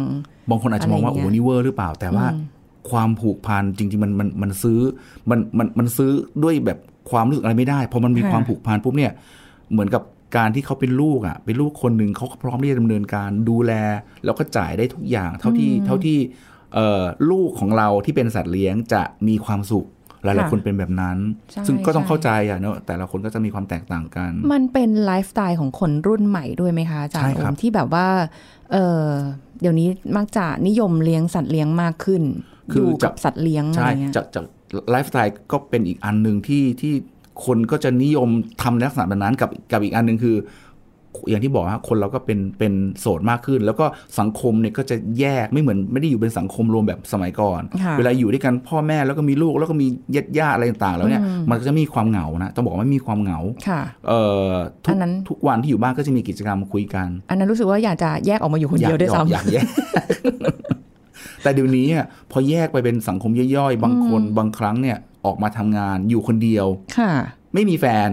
[0.50, 2.52] บางคนอาจจะมองว่าอะไรอโอ้ย่างเงี้ยนี่เวอร์หรือเปล่าแต่ว่าอืม
[2.90, 4.78] ความผูกพันจริงๆมันมันมันซื้อ
[5.30, 6.10] มันมันมันซื้อ
[6.42, 6.78] ด้วยแบบ
[7.10, 9.12] ความรู้สึกอะไรไม่ได้พอมันมีค่ะความผูกพันปุ๊บเนี่ย
[9.72, 10.02] เหมือนกับ
[10.36, 13.72] การที่เขาเป็นลูกอะเป็นลูกคนหนึ่งเขาก็พร้อมที่จะดำเนินการดูแล
[14.24, 16.18] แล้วก็จ่ายได้ทุกอย่างเท่าที่เท่าที่
[16.74, 19.86] เอ่อลูกของเราที่เป็นสัตว์เลี้ยงจะมีความสุข
[20.24, 21.18] หลายๆคนเป็นแบบนั้น
[21.50, 28.06] ใช่ซึ่งก็ต้องใช่เข้าใจอะเนอะแต่ละคนก็จะมีความแตกต่างกัน มันเป็นไลฟ์สไตล์ของคนรุ่นใหม่ด้วยไหมคะอาจารใช่ย์โอครับมที่แบบว่า
[28.72, 29.08] เออ
[29.60, 32.22] เดี๋ยวนี้มักจะนิยมเลี้ยงสัตว์เลี้ยงมากขึ้น
[32.72, 34.44] คืออยู่จะกับสัตว์เลี้ยงอะไรใช่เงี้ยจากจาก
[34.90, 36.94] ไลฟ์สไตล์ก็เป็นอีกอันหนึ่งที่ที่
[37.46, 38.28] คนก็จะนิยม
[38.62, 40.36] ทำลักษณะแบบนั้นกับกับอีกอันหนึ่งคือ
[41.30, 43.86] อย่างที่บอกฮะคนเราก็เป็นเป็นโสดมากขึ้น แล้วก็
[44.18, 54.52] สังคมเนี่ยก็จะแยกไม่เหมือนไม่ได้อยู่เป็นสังคมรวมแบบสมัยก่อนค่ะเวลาอยู่ด้วยกันพ่อแม่แล้วก็มีลูกแล้วก็มีญาติญาติอะไรต่างๆ แล้วเนี่ยอืมมันก็จะมีความเหงานะต้องบอกว่าไม่มีความเหงาค่ะเอ่อ
[54.84, 59.66] ทุอักนนั้นทุกวันที่อยู่บ้านก็จะมีกิจกรรมคุยกัน อันนั้นรู้สึกว่าอยากจะแยกออกมาอยู่คนเดียวด้วยอากซ้ำอยากแยก
[61.42, 67.10] แต่เดี๋ยวนี้อะพอแยกไปเป็นสังคมย่อยๆ บางคนบางครั้งเนี่ยออกมาทำงานอยู่คนเดียวค่ะ
[67.54, 68.10] ไม่มีแฟน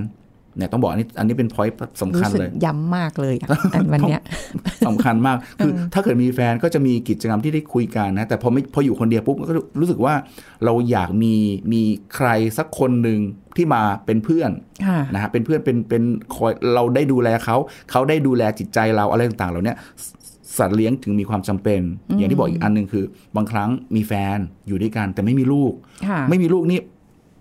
[0.57, 4.21] เนี่ยต้องบอกอันนี้อันนี้เป็นพอยต์สำรู้คัญสึกเลยย้ำมากเลยอะอันวันเนี้ย
[4.87, 10.13] สำคัญมากคือถ้าเกิดมีแฟนก็จะมีกิจกรรมที่ได้คุยกันนะแต่พอไม่พออยู่คนเดียวปุ๊บก็รู้สึกว่า
[10.65, 11.35] เราอยากมี
[11.73, 11.81] มี
[12.15, 13.19] ใครสักคนหนึ่ง
[13.55, 14.51] ที่มาเป็นเพื่อน
[14.85, 16.03] ค่ะนะฮะเป็นเพื่อนเป็นเป็น
[16.35, 17.57] คอยเราได้ดูแลเขา
[17.91, 19.77] เขาได้ดูแลจิตใจเราอะไรต่างๆเหล่าเนี้ย
[20.57, 21.81] สสัตว์เลี้ยงถึงมีความจำเป็น
[22.17, 24.37] อย่างที่บอกอีกอันหนึ่งคือ บางครั้งมีแฟน
[24.67, 25.73] อยู่ด้วยกัน แต่ไม่มีลูก
[26.07, 26.79] ค่ะไม่มีลูกนี่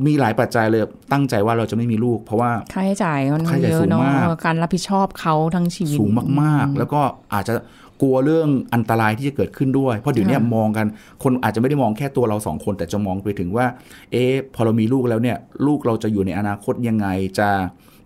[0.06, 6.10] มีหลายปัจจัยเลยตั้งใจว่าเราจะไม่มีลูก เพราะว่าค่าใช้จ่ายมันค่าใช้จ่ายเยสูอะงเนาะมากเออการรับผิดชอบเขาทั้งชีวิตสูง
[6.42, 7.00] มากๆ แล้วก็
[7.34, 7.54] อาจจะ
[8.02, 10.86] กลัวเรื่องอันตรายที่จะเกิดขึ้นด้วย เพราะเดี๋ยวนี้ค่ะมองกัน
[11.22, 13.66] คนอาจจะไม่ได้มองแค่ตัวเราสองคน แต่จะมองไปถึงว่า
[14.12, 17.06] เอ๊ะพอเรามีลูกแล้วเนี่ย ลูกเราจะอยู่ในอนาคตยังไง
[17.38, 17.48] จะ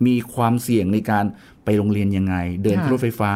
[0.06, 1.24] มีความเสี่ยงในการ
[1.64, 3.32] ไปโรงเรียนยังไง เดินขึ้นรถไฟฟ้า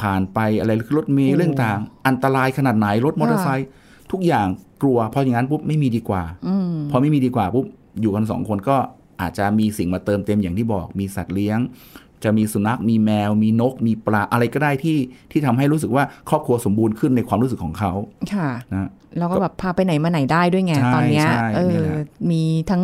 [0.00, 3.68] ผ่านไปอะไรขึ้นรถเมล์เรื่องต่าง อันตรายขนาดไหนรถมอเตอร์ไซค์
[4.12, 4.46] ทุกอย่าง
[4.82, 7.66] กลัวเพราะอย่างนั้นปุ๊บไม่มีดีกว่าอืมพอไม่มีดีกว่าปุ๊บ
[8.00, 8.76] อยู่กันสองคนก็
[9.20, 11.58] อาจจะมีสิ่งมาเติมเต็มอย่างที่บอก มีสัตว์เลี้ยง
[12.24, 14.98] จะมีสุนัขมีแมว มีนก มีปลาอะไรก็ได้ที่
[15.30, 17.92] ที่ทำให้รู้สึกว่าครอบครัวสมบูรณ์ขึ้นในความรู้สึกของเขา
[18.34, 21.92] ค่ะนะแล้วก็แบบพาไปไหนมาไหนได้ด้วยไงใช่ตอนเนี้ยใช่เอนี่อแหละ
[22.30, 22.82] มีทั้ง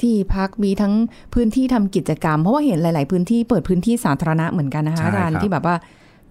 [0.00, 0.94] ที่พักมีทั้ง
[1.34, 5.76] พื้นที่ทำกิจกรรม เพราะว่าเห็นหลาย ๆ พื้นที่เปิดพื้นที่สาธารณะเหมือนกันนะคะใช่อาจารย์ครับที่แบบว่า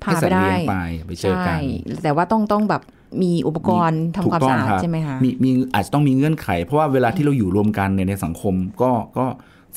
[0.03, 0.75] พาให้ไปสัตว์ได้เลี้ยงไป
[1.07, 2.81] ไปเจอกันใช่แต่ว่าต้องต้องแบบ
[3.21, 9.25] มีอุปกรณ์ทำถูกความต้อสะงอาดครับใช่ไหมคะมีมีอาจจะต้องมีเงื่อนไข เพราะว่าเวลาที่เราอยู่รวมกันเนี่ยในสังคม ก็ก็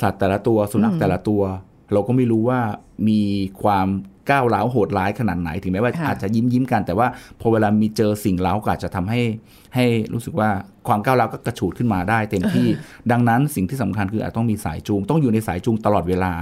[0.01, 1.43] สัตว์แต่ละตัวสุนัขแต่ละตัว
[1.93, 2.61] เราก็ไม่รู้ว่า
[3.09, 3.21] มี
[3.63, 3.87] ความ
[4.31, 7.07] ก้าวร้าวโหดร้ายขนาดไหน ถึงแม้ว่าค่ะอาจจะยิ้มยิ้มๆกัน แต่ว่า
[7.41, 9.21] พอเวลามีเจอสิ่งเล้าก็อาจจะทำให้
[9.75, 10.49] ให้รู้สึกว่า
[10.89, 12.67] ความก้าวร้าวก็กระฉูดขึ้นมาได้เต็มที่
[13.11, 16.33] ดังนั้นสิ่งที่สำคัญคืออาจต้องมีสายจูง ต้องอยู่ในสายจูงตลอดเวลา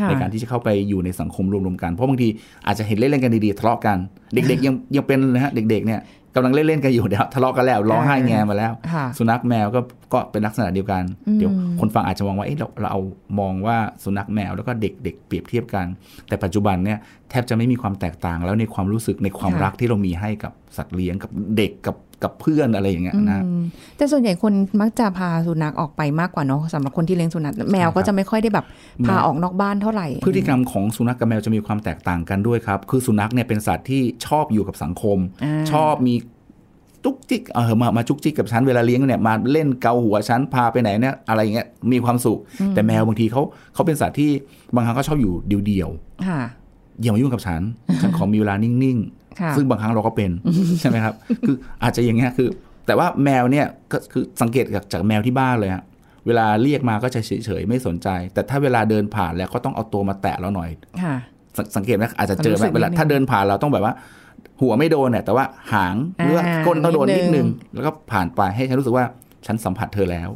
[0.00, 2.28] ค่ะในการที่จะเข้าไปอยู่ในสังคมรวมๆกัน เพราะบางที
[2.66, 3.96] อาจจะเห็นเล่นๆกันดีๆทะเลาะกัน
[4.34, 6.00] เด็กๆยังยังเป็นนะฮะเด็กๆเนี่ย
[6.36, 9.80] กำลังเล่นๆกันอยู่เดี๋ยวทะเลาะกันแล้วร้องไห้แงมาแล้วค่ะสุนัขแมวก็
[10.12, 13.00] ก็เป็นลักษณะเดียวกันอืมเดี๋ยวคนฟังอาจจะมองว่าเอ๊ะเราเราเอา
[13.40, 15.86] มองว่าสุนัขแมวแล้วก็เด็กเด็กเปรียบเทียบกัน
[16.28, 16.98] แต่ปัจจุบันเนี่ย
[17.30, 23.62] แทบจะไม่มีความแตกต่างแล้วในความรู้สึกในความรักที่เรามีให้กับสัตว์เลี้ยงกับเด็กกับกับเพื่อนอะไรอย่างเงี้ยนะอืม
[23.96, 28.66] แต่ส่วนใหญ่คนมักจะพาสุนัขออกไปมากกว่าเนาะสำหรับคนที่เลี้ยงสุนัขแมวก็จะไม่ค่อยได้แบบ
[29.06, 36.14] พาออกนอกบ้านเท่าไหร่ พฤติกรรมของสุนัขกับแมวจะมีความแตกต่างกันด้วยครับ คือสุนัขเนี่ยเป็นสัตว์ที่ชอบอยู่กับสังคมอ่าชอบมี
[37.04, 42.38] จุกจิกเออมามาจุกจิกกับฉันเวลาเลี้ยงเนี่ยมาเล่นเกาหัวฉันพาไปไหนเนี่ยอะไรอย่างเงี้ยมีความสุข
[42.74, 43.42] แต่แมวบางทีเขา
[43.74, 44.30] เขาเป็นสัตว์ที่
[44.74, 45.32] บางครั้งก็ชอบอยู่
[45.66, 45.88] เดียว
[46.28, 47.60] ค่ะๆอย่ามายุ่งกับฉัน
[48.02, 49.25] ฉันขอมีเวลานิ่งค่ะๆ
[49.56, 50.30] ซึ่งบางครั้งเราก็เป็น
[50.80, 51.14] ใช่ไหมครับ
[51.46, 52.48] คืออาจจะอย่างเงี้ยคือ
[52.86, 55.84] แต่ว่าแมวเนี่ยก็คือสังเกตจากจากแมวที่บ้านเลยฮะ
[56.26, 60.70] เวลาเรียกมาก็จะเฉยๆไม่สนใจ แต่ถ้าเวลาเดินผ่านแล้วก็ต้องเอาตัวมาแตะเราหน่อย
[61.02, 61.14] ค่ะ
[61.56, 63.94] สสังเกตไหมอาจจะเจอไหมรู้สึกเวลานิดนึงถ้าเดินผ่านเราต้องแบบว่า
[64.60, 69.04] หัวไม่โดนเนี่ยแต่ว่าหางหรือว่าอ่าก้นต้องโดนนินิดดนึนึงงแล้วก็ผ่านไปให้ฉันรู้สึกว่า
[69.46, 70.28] ฉันสัมผัสเธอแล้ว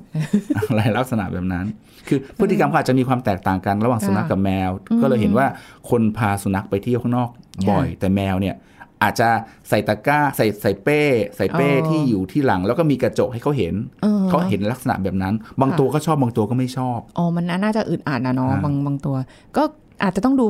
[0.68, 1.66] อะไรลักษณะแบบนั้น
[2.08, 4.70] คือพฤติกรรมเขาอาจจะมีความแตกต่างกันระหว่างสุนัขกับแมว
[5.02, 5.46] ก็เลยเห็นว่า
[5.90, 7.30] คนพาสุนัขไปเที่ยวข้างนอก
[7.70, 8.54] บ่อย แต่แมวเนี่ย
[9.02, 9.28] อาจจะ
[9.68, 11.00] ใส่ตะกร้า ใส่ใส่เป้
[11.36, 19.16] ใส่เป้อ๋อที่อยู่ที่หลัง แล้วก็มีกระจกให้เขาเห็นเออเขาเห็นลักษณะแบบนั้น บางค่ะตัวก็ชอบบางตัวก็ไม่ชอบอ๋อมันน่าจะอึดอัดนะเนาะอ่าบางบางตัว
[19.56, 19.62] ก็
[20.02, 20.48] อาจจะต้องดู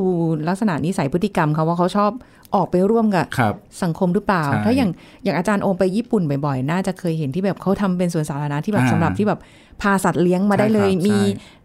[0.49, 2.11] ลักษณะนิสัยพฤติกรรมเขาว่าเขาชอบ
[2.55, 4.89] ออกไปร่วมกับครับสังคมหรือเปล่าใช่ถ้าอย่าง
[5.23, 9.39] อย่างอาจารย์โอมไปญี่ปุ่นบ่อยๆ น่าจะเคยเห็นที่แบบเขาทำเป็นสวนสาธารณะที่แบบอ่าสำหรับที่แบบ
[9.81, 11.59] พาสัตว์เลี้ยงมาได้เลยใช่ครับมีใช่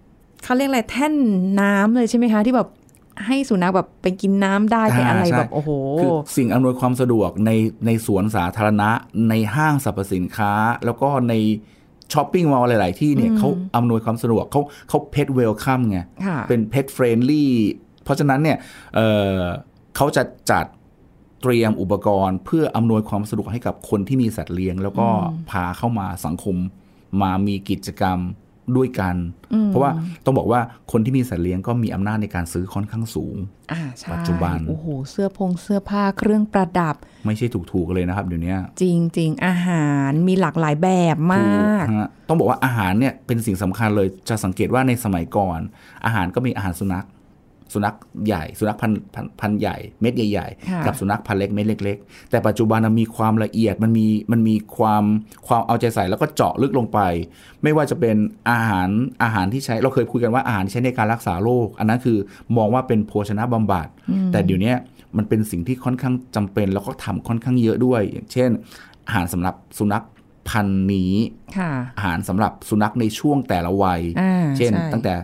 [0.44, 1.14] เขาเรียกอะไรแท่น
[1.60, 2.68] น้ำเลยใช่ไหมคะที่แบบ
[3.26, 7.50] ให้สุนัขแบบไปกินน้ำได้ไปอะไรใช่แบบโอ้โหคือสิ่งอำนวยความสะดวกใน
[7.86, 8.90] ในสวนสาธารณะ
[9.28, 10.52] ในห้างสรรพสินค้า
[10.84, 11.34] แล้วก็ใน
[12.12, 17.52] shopping mall หลาย ๆ ที่เนี่ยเขาอำนวยความสะดวกเขาเขาเพ t เวลคัมไงค่ะเป็นเพ t เฟรนลี่
[18.04, 18.58] เพราะฉะนั้นเนี่ย
[18.94, 19.40] เอ่อ
[19.96, 20.66] เขาจะจัด
[21.42, 25.08] เตรียมอุปกรณ์ เพื่ออำนวยความสะดวกให้กับคนที่มีสัตว์เลี้ยง แล้วก็
[25.50, 26.56] พาเข้ามาสังคม
[27.22, 28.18] มามีกิจกรรม
[28.76, 29.16] ด้วยกัน
[29.66, 29.90] เพราะว่า
[30.24, 30.60] ต้องบอกว่า
[30.92, 33.36] คนที่มีสัตว์เลี้ยงก็มีอำนาจในการซื้อค่อนข้างสูง
[33.72, 38.84] อ่าใช่ปัจจุบันโอ้โหเสื้อพงเสื้อผ้าเครื่องประดับ ไม่ใช่ถูกๆเลยนะครับเดี๋ยวนี้จ
[39.18, 45.60] ริงๆอาหารมีหลากหลายแบบมากถูฮะต้องบอกว่าอาหารเนี่ยเป็นสิ่งสำคัญเลยจะสังเกตว่าในสมัยก่อน
[46.04, 47.06] อาหารก็มีอาหารสุนัข
[47.72, 47.94] สุนัข
[48.26, 55.04] ใหญ่ สุนัขพันธุ์พันธุ์พันธุ์ใหญ่ เม็ดใหญ่ค่ะๆกับสุนัขพันธุ์เล็กเม็ดเล็ก ๆ แต่ปัจจุบันมันมีความละเอียดมันมีมันมีความ
[55.46, 56.98] ความเอาใจใส่แล้วก็เจาะลึกลงไป
[57.62, 58.16] ไม่ว่าจะเป็น
[58.50, 58.88] อาหาร
[59.22, 62.18] อาหารที่ใช้เราเคยคุยกันว่าอาหารที่ใช้ในการรักษาโรคอันนั้นคือ
[62.56, 63.86] มองว่าเป็นโภชนะบำบัด
[64.32, 64.74] แต่เดี๋ยวนี้
[65.16, 68.50] มันเป็นสิ่งที่ค่อนข้างจำเป็น แล้วก็ทำค่อนข้างเยอะด้วย อย่างเช่น
[69.06, 70.04] อาหารสำหรับสุนัข
[70.48, 71.14] พันธุ์นี้
[71.58, 75.14] ค่ะอาหารสำหรับสุนัขในช่วงแต่ละวัยอ่าเช่นใช่ตั้งแต่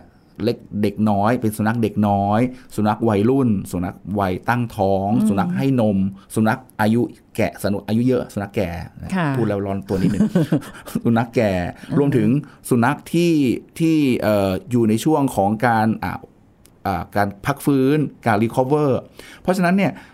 [0.43, 2.39] เล็กเด็กน้อย เป็นสุนัขเด็กน้อย
[2.75, 5.97] สุนัขวัยรุ่น สุนัขวัยตั้งท้อง สุนัขให้นม
[6.35, 7.01] สุนัขอายุ
[7.35, 8.69] แก่สนุอายุเยอะสุนัขแก่
[9.15, 10.21] ค่ะพูดแล้วร้อนตัวนิดนึง
[11.05, 11.51] สุนัขแก่
[11.97, 12.29] รวมถึง
[12.69, 13.33] สุนัขที่
[13.79, 16.13] ที่เอ่ออยู่ในช่วงของการอ่า
[16.87, 19.01] อ่าการพักฟื้นการรีคอเวอร์
[19.41, 20.12] เพราะฉะนั้นเนี่ยเอ่อ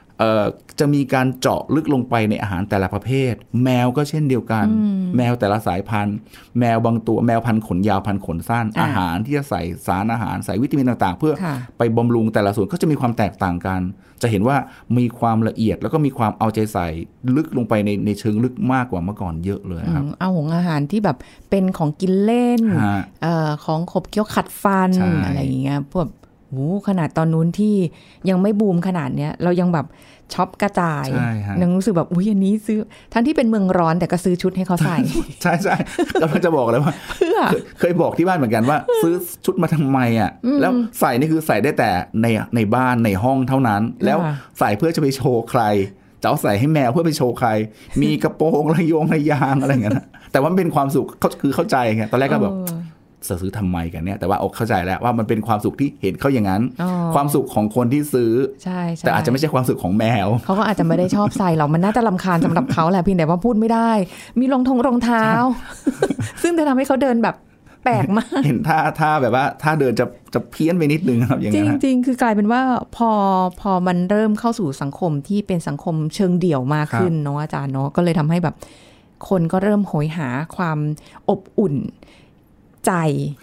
[0.79, 4.65] จะมีการเจาะลึกลงไปในอาหารแต่ละประเภท แมวก็เช่นเดียวกัน
[5.17, 6.17] แมวแต่ละสายพันธุ์
[6.59, 13.81] แมวบางตัวแมวพันธุ์ขนยาวพันธุ์ขนสั้นอ่าอาหารที่จะใส่สารอาหารใส่วิตามินต่างๆ เพื่อค่ะไปบำรุงแต่ละส่วนก็จะมีความแตกต่างกัน
[14.21, 14.57] จะเห็นว่า
[14.97, 16.87] มีความละเอียดแล้วก็มีความเอาใจใส่
[17.35, 21.17] ลึกลงไปในในเชิงลึกมากกว่าเมื่อก่อนเยอะเลยครับอืมเอาหงอาหารที่แบบ
[21.49, 26.07] เป็นของกินเล่นฮะเอ่อของขบเคี้ยวขัดฟันใช่อะไรอย่างเงี้ยพวก
[26.49, 26.57] โห
[26.87, 27.75] ขนาดตอนนู้นที่
[28.29, 29.87] ยังไม่บูมขนาดเนี้ยเรายังแบบ
[30.33, 32.79] ช็อปกระจายใช่ฮะยังรู้สึกแบบอุ้ยอันนี้ซื้อ
[33.13, 34.97] ทั้งที่เป็นเมืองร้อนแต่ก็ซื้อชุดให้เขาใส่
[35.41, 35.75] ใช่ใช่
[36.21, 39.13] กำลังจะบอกเลยว่าเพื่อเคยเคยบอกที่บ้านเหมือนกันว่า ซื้อ
[39.45, 40.31] ชุดมาทำไมอะ
[40.61, 41.89] แล้วใส่นี่คือใส่ได้แต่
[42.21, 45.63] ในในบ้านในห้องเท่านั้น แล้วค่ะใส่เพื่อจะไปโชว์ใคร
[46.21, 47.49] จะเอาใส่ให้แมวเพื่อไปโชว์ใคร
[48.01, 52.78] มีกระโปรงระโยงระยางอะไรอย่างเงี้ยนะแต่ว่ามันเป็นความสุขเขาคือเข้าใจไงตอนแรกก็แบบเออ
[53.27, 58.31] ซื้อทำไมกันเนี่ยแต่ว่าอกเข้าใจแล้วว่ามันเป็นความสุขที่เห็นเขาอย่างนั้นอ๋อความสุขของคนที่ซื้อ
[58.63, 63.91] ใช่ใช่แต่อาจจะไม่ใช่ความสุขของแมวเขาก็อาจจะไม่ได้ชอบใส่หรอกมันน่าจะลำคาญสำหรับเขาแหละเพียงแต่ว่าพูดไม่ได้
[64.39, 65.25] มีรองทงรองเท้า
[66.43, 67.35] ซึ่งจะทำให้เขาเดินแบบ
[67.83, 72.61] แปลกมากเห็นท่าท่าแบบว่าท่าเดินจะจะเพี้ยนไปนิดนึงครับอย่างจเงี้ยฮะริงๆคือกลายเป็นว่า
[72.95, 73.11] พอ
[73.61, 78.55] พอมันเริ่มเข้าสู่สังคมที่เป็นสังคมเชิงเดี่ยวมากขึ้นเนาะอาจารย์เนาะก็เลยทำให้แบบ
[79.29, 80.77] คนก็เริ่มโหยหาความ
[81.29, 81.75] อบอุ่น
[82.85, 82.93] ใจ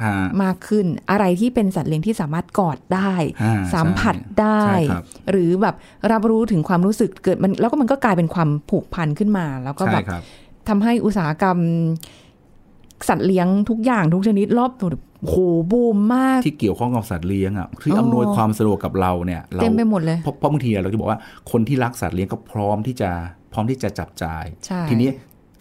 [0.05, 5.75] ฮะมากขึ้น อะไรที่เป็นสัตว์เลี้ยงที่สามารถกอดได้อ่าสัมผัสได้ใช่ครับหรือแบบ
[6.13, 10.23] รับรู้ถึงความรู้สึกเกิดมันแล้วก็มันก็กลายเป็นความผูกพันขึ้นมา แล้วก็แบใช่บครับ
[10.69, 11.59] ทำให้อุตสาหกรรม
[13.09, 14.91] สัตว์เลี้ยงทุกอย่างทุกชนิดรอบตัว
[15.29, 15.37] โห
[15.71, 21.19] บูมมาก ที่เกี่ยวข้องกับสัตว์เลี้ยงอะที่อ๋ออำนวยความสะดวกกับเราเนี่ยเราเต็มไปหมดเลยเพราะเพราะบางทีเราจะบอกว่า
[21.51, 23.11] คนที่รักสัตว์เลี้ยงก็พร้อมที่จะ
[23.53, 25.09] พร้อมที่จะจับจ่ายใช่ทีนี้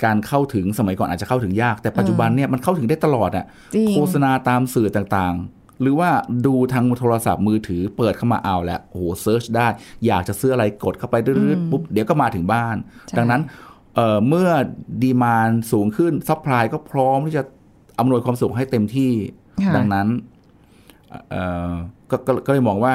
[0.03, 6.09] การเข้าถึงสมัยก่อนอาจจะเข้าถึงยาก แต่ปัจจุบันเนี่ยมันเข้าถึงได้ตลอดอะจริงโฆษณาตามสื่อต่างๆ หรือว่า
[6.45, 9.67] ดูทางโทรศัพท์มือถือเปิดเข้ามาเอาแล้วโอ้โหเซิร์ชได้
[10.05, 12.75] อยากจะซื้ออะไรกดเข้าไปดืดๆปุ๊บเดี๋ยวก็มาถึงบ้าน
[13.07, 13.41] ใช่ดังนั้น
[13.95, 14.49] เอ่อเมื่อ
[15.03, 17.43] demand สูงขึ้น supply ก็พร้อมที่จะ
[17.99, 19.11] อำนวยความสุขให้เต็มที่
[19.65, 20.07] ค่ะดังนั้น
[21.29, 21.71] เอ่อ
[22.11, 22.93] ก็ก็ก็เลยมองว่า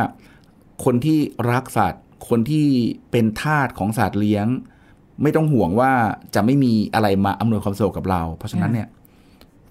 [0.84, 1.18] คนที่
[1.50, 2.66] รักสัตว์ คนที่
[3.10, 4.46] เป็นทาสของสัตว์เลี้ยง
[5.22, 5.90] ไม่ต้องห่วงว่า
[6.35, 8.88] จะไม่มีอะไรมาอำนวยความสะดวกกับเรา เพราะฉะนั้นเนี่ย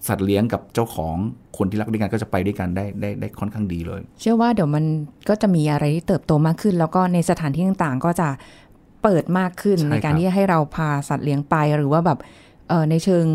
[0.07, 1.15] สัตว์เลี้ยงกับเจ้าของ
[1.57, 4.85] คนที่รักด้วยกันก็จะไปด้วยกันได้ได้ได้ค่อนข้างดีเลย เชื่อว่าเดี๋ยวมัน
[5.29, 8.29] ก็จะมีอะไรที่เติบโตมากขึ้น แล้วก็ในสถานที่ต่างๆ ก็จะ
[9.03, 12.19] เปิดมากขึ้นใช่ในการครับที่จะให้เราพาสัตว์เลี้ยงไปหรือว่าแบบ
[12.69, 13.25] เออในเชิง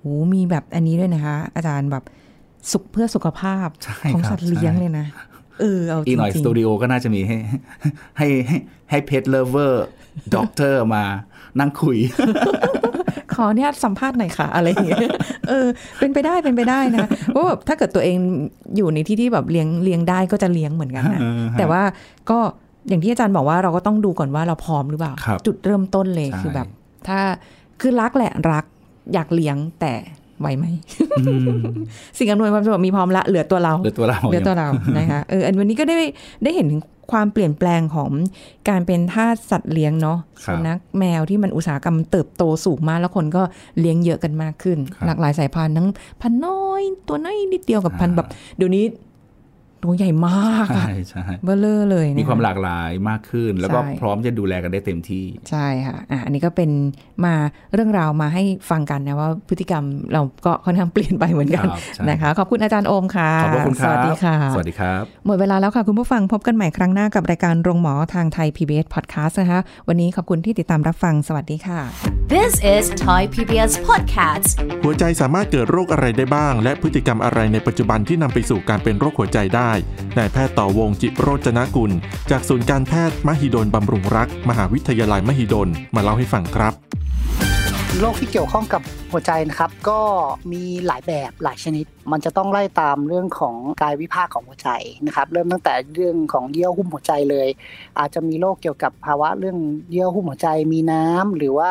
[0.00, 2.04] หูมีแบบอันนี้ด้วยนะคะ อาจารย์แบบ
[2.72, 5.06] สุขเพื่อสุขภาพใช่ของครับสัตว์เลี้ยงใช่เลยนะ
[5.60, 7.36] เออเอาจอีกหน่อยริสงตูดิโอก็น่าจะมีให้
[8.18, 8.56] ให้ให้
[8.90, 9.86] ให้เพ t เลเวอร์
[10.34, 11.04] ด็อกเตอร์มา
[11.58, 15.00] นั่งคุยๆขอเนี่ยสัมภาษณ์หน่อยค่ะ อะไรอย่างเงี้ย
[15.48, 15.66] เออ
[15.98, 18.16] เป็นไปได้เป็นไปได้นะเพราะแบบถ้าเกิดตัวเอง
[18.76, 21.82] อยู่ในที่ที่แบบเลี้ยงเลี้ยงได้ก็จะเลี้ยงเหมือนกันนะเออฮะแต่ว่า
[22.30, 22.38] ก็
[22.88, 26.66] อย่างที่อาจารย์บอกว่าเราก็ต้องดูก่อนว่าเราพร้อมหรือเปล่าครับจุดเริ่มต้นเลยใช่คือแบบ
[27.08, 27.18] ถ้า
[27.80, 28.64] คือรักแหละรัก
[29.14, 29.92] อยากเลี้ยงแต่
[30.40, 30.64] ไหวไหม
[32.18, 35.98] สิ่งอำนวยความสะดวกมีพร้อมละเหลือตัวเราเหลือตัวเราเหลือตัวเรานะคะเอออันวันนี้ก็ได้
[36.44, 38.10] ได้เห็นถึง ความเปลี่ยนแปลงของ
[38.68, 43.42] การเป็นทาสสัตว์เลี้ยงเนาะครัสุบนัขแมวที่มันอุตสาหกรรมเติบโตสูงมาก แล้วคนก็
[43.78, 45.88] เลี้ยงเยอะกันมากขึ้นครับหลากหลายสายพันธุ์ทั้ง
[46.20, 48.84] พันธุ์น้อย ตัวน้อยนิดเดียวกับพันธุ์แบบเดี๋ยวนี้
[49.84, 56.70] ตัวใหญ่มากอะใช่ใช่เบลเลอร์เลยนะคะมีความหลากหลายมากขึ้น แล้วก็ใช่พร้อมจะดูแลกันได้เต็มที่ ใช่ค่ะอะอันนี้ก็เป็น
[57.24, 57.34] มา
[57.74, 71.80] เรื่องราวมาให้ฟังกันนะว่าพฤติกรรมเราก็ค่อนข้างเปลี่ยนไปเหมือนกันครับใช่นะคะขอบคุณอาจารย์โอมค่ะขอบพระคุณคสรับวัสดีค่ะสวัสดีครับหมดเวลาแล้วค่ะคุณผู้ฟังพบกันใหม่ครั้งหน้ากับรายการโรงหมอทางไทย PBS Podcast นะคะวันนี้ขอบคุณที่ติดตามรับฟังสวัสดีค่ะ
[72.34, 74.48] This is Thai PBS Podcast.
[74.82, 79.69] หัวใจสามารถเกิดโรคอะไรได้บ้าง และพฤติกรรมอะไรในปัจจุบันที่นำไปสู่การเป็นโรคหัวใจได้
[80.18, 81.92] นายแพทย์ต่อวงจิโรจนกุล
[82.30, 86.74] จากศูนย์การแพทย์มหิดลบำรุงรัก มหาวิทยาลัยมหิดลมาเล่าให้ฟังครับ
[88.00, 90.00] โรคที่เกี่ยวข้องกับหัวใจนะครับก็
[90.52, 94.68] มีหลายแบบหลายชนิด มันจะต้องไล่ตามเรื่องของกายวิภาคของหัวใจ
[95.06, 97.48] นะครับเริ่มตั้งแต่เรื่องของเยื่อหุ้มหัวใจเลย
[97.98, 99.58] อาจจะมีโรคเกี่ยวกับภาวะเรื่อง
[99.90, 101.68] เยื่อหุ้มหัวใจมีน้ำหรือว่า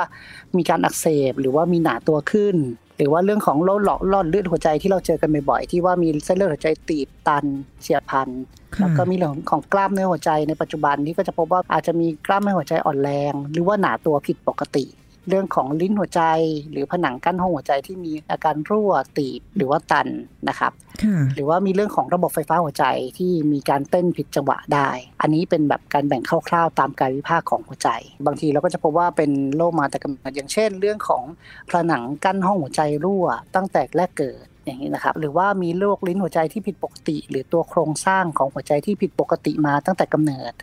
[0.58, 2.56] มีการอักเสบหรือว่ามีหนาตัวขึ้น
[3.00, 7.46] หรือว่าเรื่องของโรคหลอดหลอดเลือดหัวใจที่เราเจอกันบ่อยๆที่ว่ามีเส้นเลือดหัวใจตีบตัน
[7.82, 8.30] เฉียบพลัน
[8.76, 14.84] ค่ะแล้วก็มีเรื่องของกล้ามเนื้อหัวใจในปัจจุบันที่ก็จะพบว่าอาจจะมีกล้ามเนื้อหัวใจอ่อนแรง หรือว่าหนาตัวผิดปกติ
[15.30, 16.24] เรื่องของลิ้นหัวใจ
[16.72, 20.08] หรือผนังกั้นห้องหัวใจที่มีอาการรั่วตีบหรือว่าตัน
[20.50, 20.72] นะครับ
[21.04, 22.86] ค่ะหรือว่ามีเรื่องของระบบไฟฟ้าหัวใจ
[23.18, 24.90] ที่มีการเต้นผิดจังหวะได้
[25.22, 27.90] อันนี้เป็นแบบการแบ่งคร่าวๆ ตามกายวิภาคของหัวใจ
[28.26, 31.24] บางทีเราก็จะพบว่าเป็นโรคมาแต่กำเนิดอย่างเช่น เรื่องของ
[31.70, 40.54] ผนังกั้นห้องหัวใจรั่ว ตั้งแต่แรกเกิดอย่างนี้นะครับหรือว่ามีโรคลิ้นหัวใจที่ผิดปกติ หรือตัวโครงสร้างของหัวใจที่ผิดปกติมาตั้งแต่กำเนิด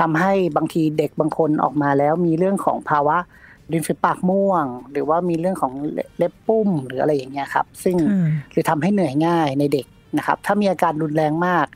[0.00, 3.18] ทำให้บางทีเด็กบางคนออกมาแล้วมีเรื่องของภาวะ
[3.72, 5.72] ริมฝีปากม่วง หรือว่ามีเรื่องของ
[6.16, 7.96] เล็บปุ้มหรืออะไรอย่างเงี้ยครับ ซึ่ง
[8.52, 9.86] หรือทำให้เหนื่อยง่ายในเด็ก
[10.18, 11.66] นะครับ ถ้ามีอาการรุนแรงมาก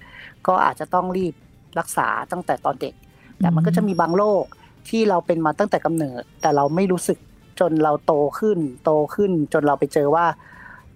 [0.47, 1.35] ก็อาจจะต้องรีบ
[1.79, 2.95] รักษาตั้งแต่ตอนเด็ก
[3.39, 4.45] แต่มันก็จะมีบางโรค
[4.89, 7.19] ที่เราเป็นมาตั้งแต่กำเนิด แต่เราไม่รู้สึก
[7.61, 10.27] จนเราโตขึ้น โตขึ้น จนเราไปเจอว่า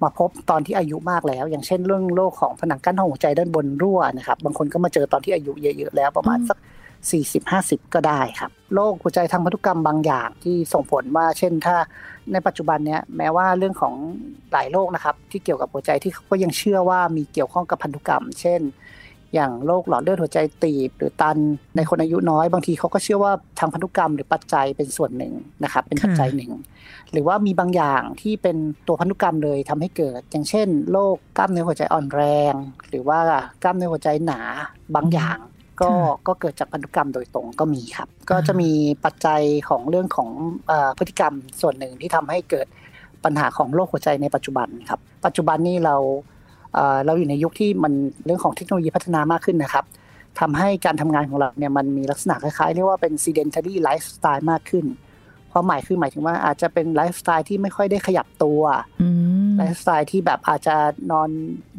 [0.03, 6.59] มาพบตอนที่อายุมากแล้ว อย่างเช่นเรื่องโรคของผนังกั้นห้องหัวใจด้านบนรั่วนะครับ บางคนก็มาเจอตอนที่อายุเยอะๆแล้วประมาณสัก
[7.09, 11.77] 40-50 ก็ได้ครับโรคหัวใจทางพันธุกรรมบางอย่างที่ส่งผลว่า เช่นถ้า
[12.33, 13.95] ในปัจจุบันเนี้ยแม้ว่าเรื่องของ
[14.53, 18.63] หลายโรคนะครับ ที่เกี่ยวกับหัวใจที่เขาก็ยังเชื่อว่ามีเกี่ยวข้องกับพันธุกรรม เช่น
[19.35, 21.39] อย่างโรคหลอดเลือดหัวใจตีบ หรือตัน
[21.77, 25.33] ในคนอายุน้อยบางทีเขาก็เชื่อว่าทางพันธุกรรมหรือปัจจัยเป็นส่วนหนึ่ง
[25.65, 26.53] นะครับ เป็นปัจจัยหนึ่ง
[27.13, 28.57] หรือว่ามีบางอย่างที่เป็น
[28.89, 32.55] ตัวพันธุกรรมเลยทำให้เกิด อย่างเช่นโรคกล้ามเนื้อหัวใจอ่อนแรง
[32.89, 33.19] หรือว่า
[33.63, 34.41] กล้ามเนื้อหัวใจหนา
[34.95, 35.39] บางอย่าง
[35.83, 38.71] ก็ค่ะก็เกิดจากพันธุกรรมโดยตรงก็มีครับ ก็จะมี
[39.05, 40.29] ปัจจัยของเรื่องของ
[40.69, 42.67] เออพฤติกรรมส่วนหนึ่งที่ทำให้เกิด
[43.25, 45.97] ปัญหาของโรคหัวใจในปัจจุบันครับ ปัจจุบันนี้เรา
[46.75, 47.93] เอ่อเราอยู่ในยุคที่มัน
[48.27, 49.85] เรื่องของเทคโนโลยีพัฒนามากขึ้นนะครับ
[50.41, 54.87] ทำให้การทำงานของเราเนี่ยมันมีลักษณะคล้ายๆเรียกว่าเป็น sedentary lifestyle มากขึ้น
[55.53, 58.63] ความหมายคือหมายถึงว่าอาจจะเป็นไลฟ์สไตล์ที่ไม่ค่อยได้ขยับตัว
[59.03, 59.09] อื
[59.51, 60.77] มไลฟ์สไตล์ที่แบบอาจจะ
[61.13, 61.29] นอน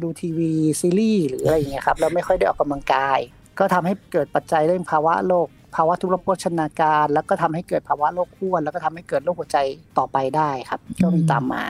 [0.02, 3.18] ดูทีวีซีรีส์หรืออะไรอย่างเงี้ยครับแล้วไม่ค่อยได้ออกกำลังกาย
[3.62, 9.58] ก็ทำให้เกิดปัจจัยเรื่องภาวะโรคภาวะทุรพโภชนาการ แล้วก็ทำให้เกิดภาวะโรคอ้วน แล้วก็ทำให้เกิดโรคหัวใจ
[9.98, 11.64] ต่อไปได้ครับ ก็มีตามมา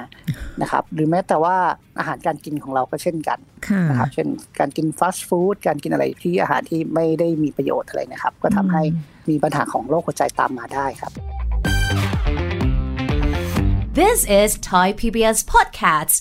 [0.60, 1.56] นะครับ หรือแม้แต่ว่า
[1.98, 4.28] อาหารการกินของเราก็เช่นกันค่ะนะครับ เช่น
[4.58, 8.82] การกินฟาสต์ฟู้ดการกินอะไรที่อาหารที่ไม่ได้มีประโยชน์อะไรนะครับ ก็ทำให้
[9.28, 11.12] มีปัญหาของโรคหัวใจตามมาได้ครับ
[14.00, 16.20] This is Thai PBS Podcast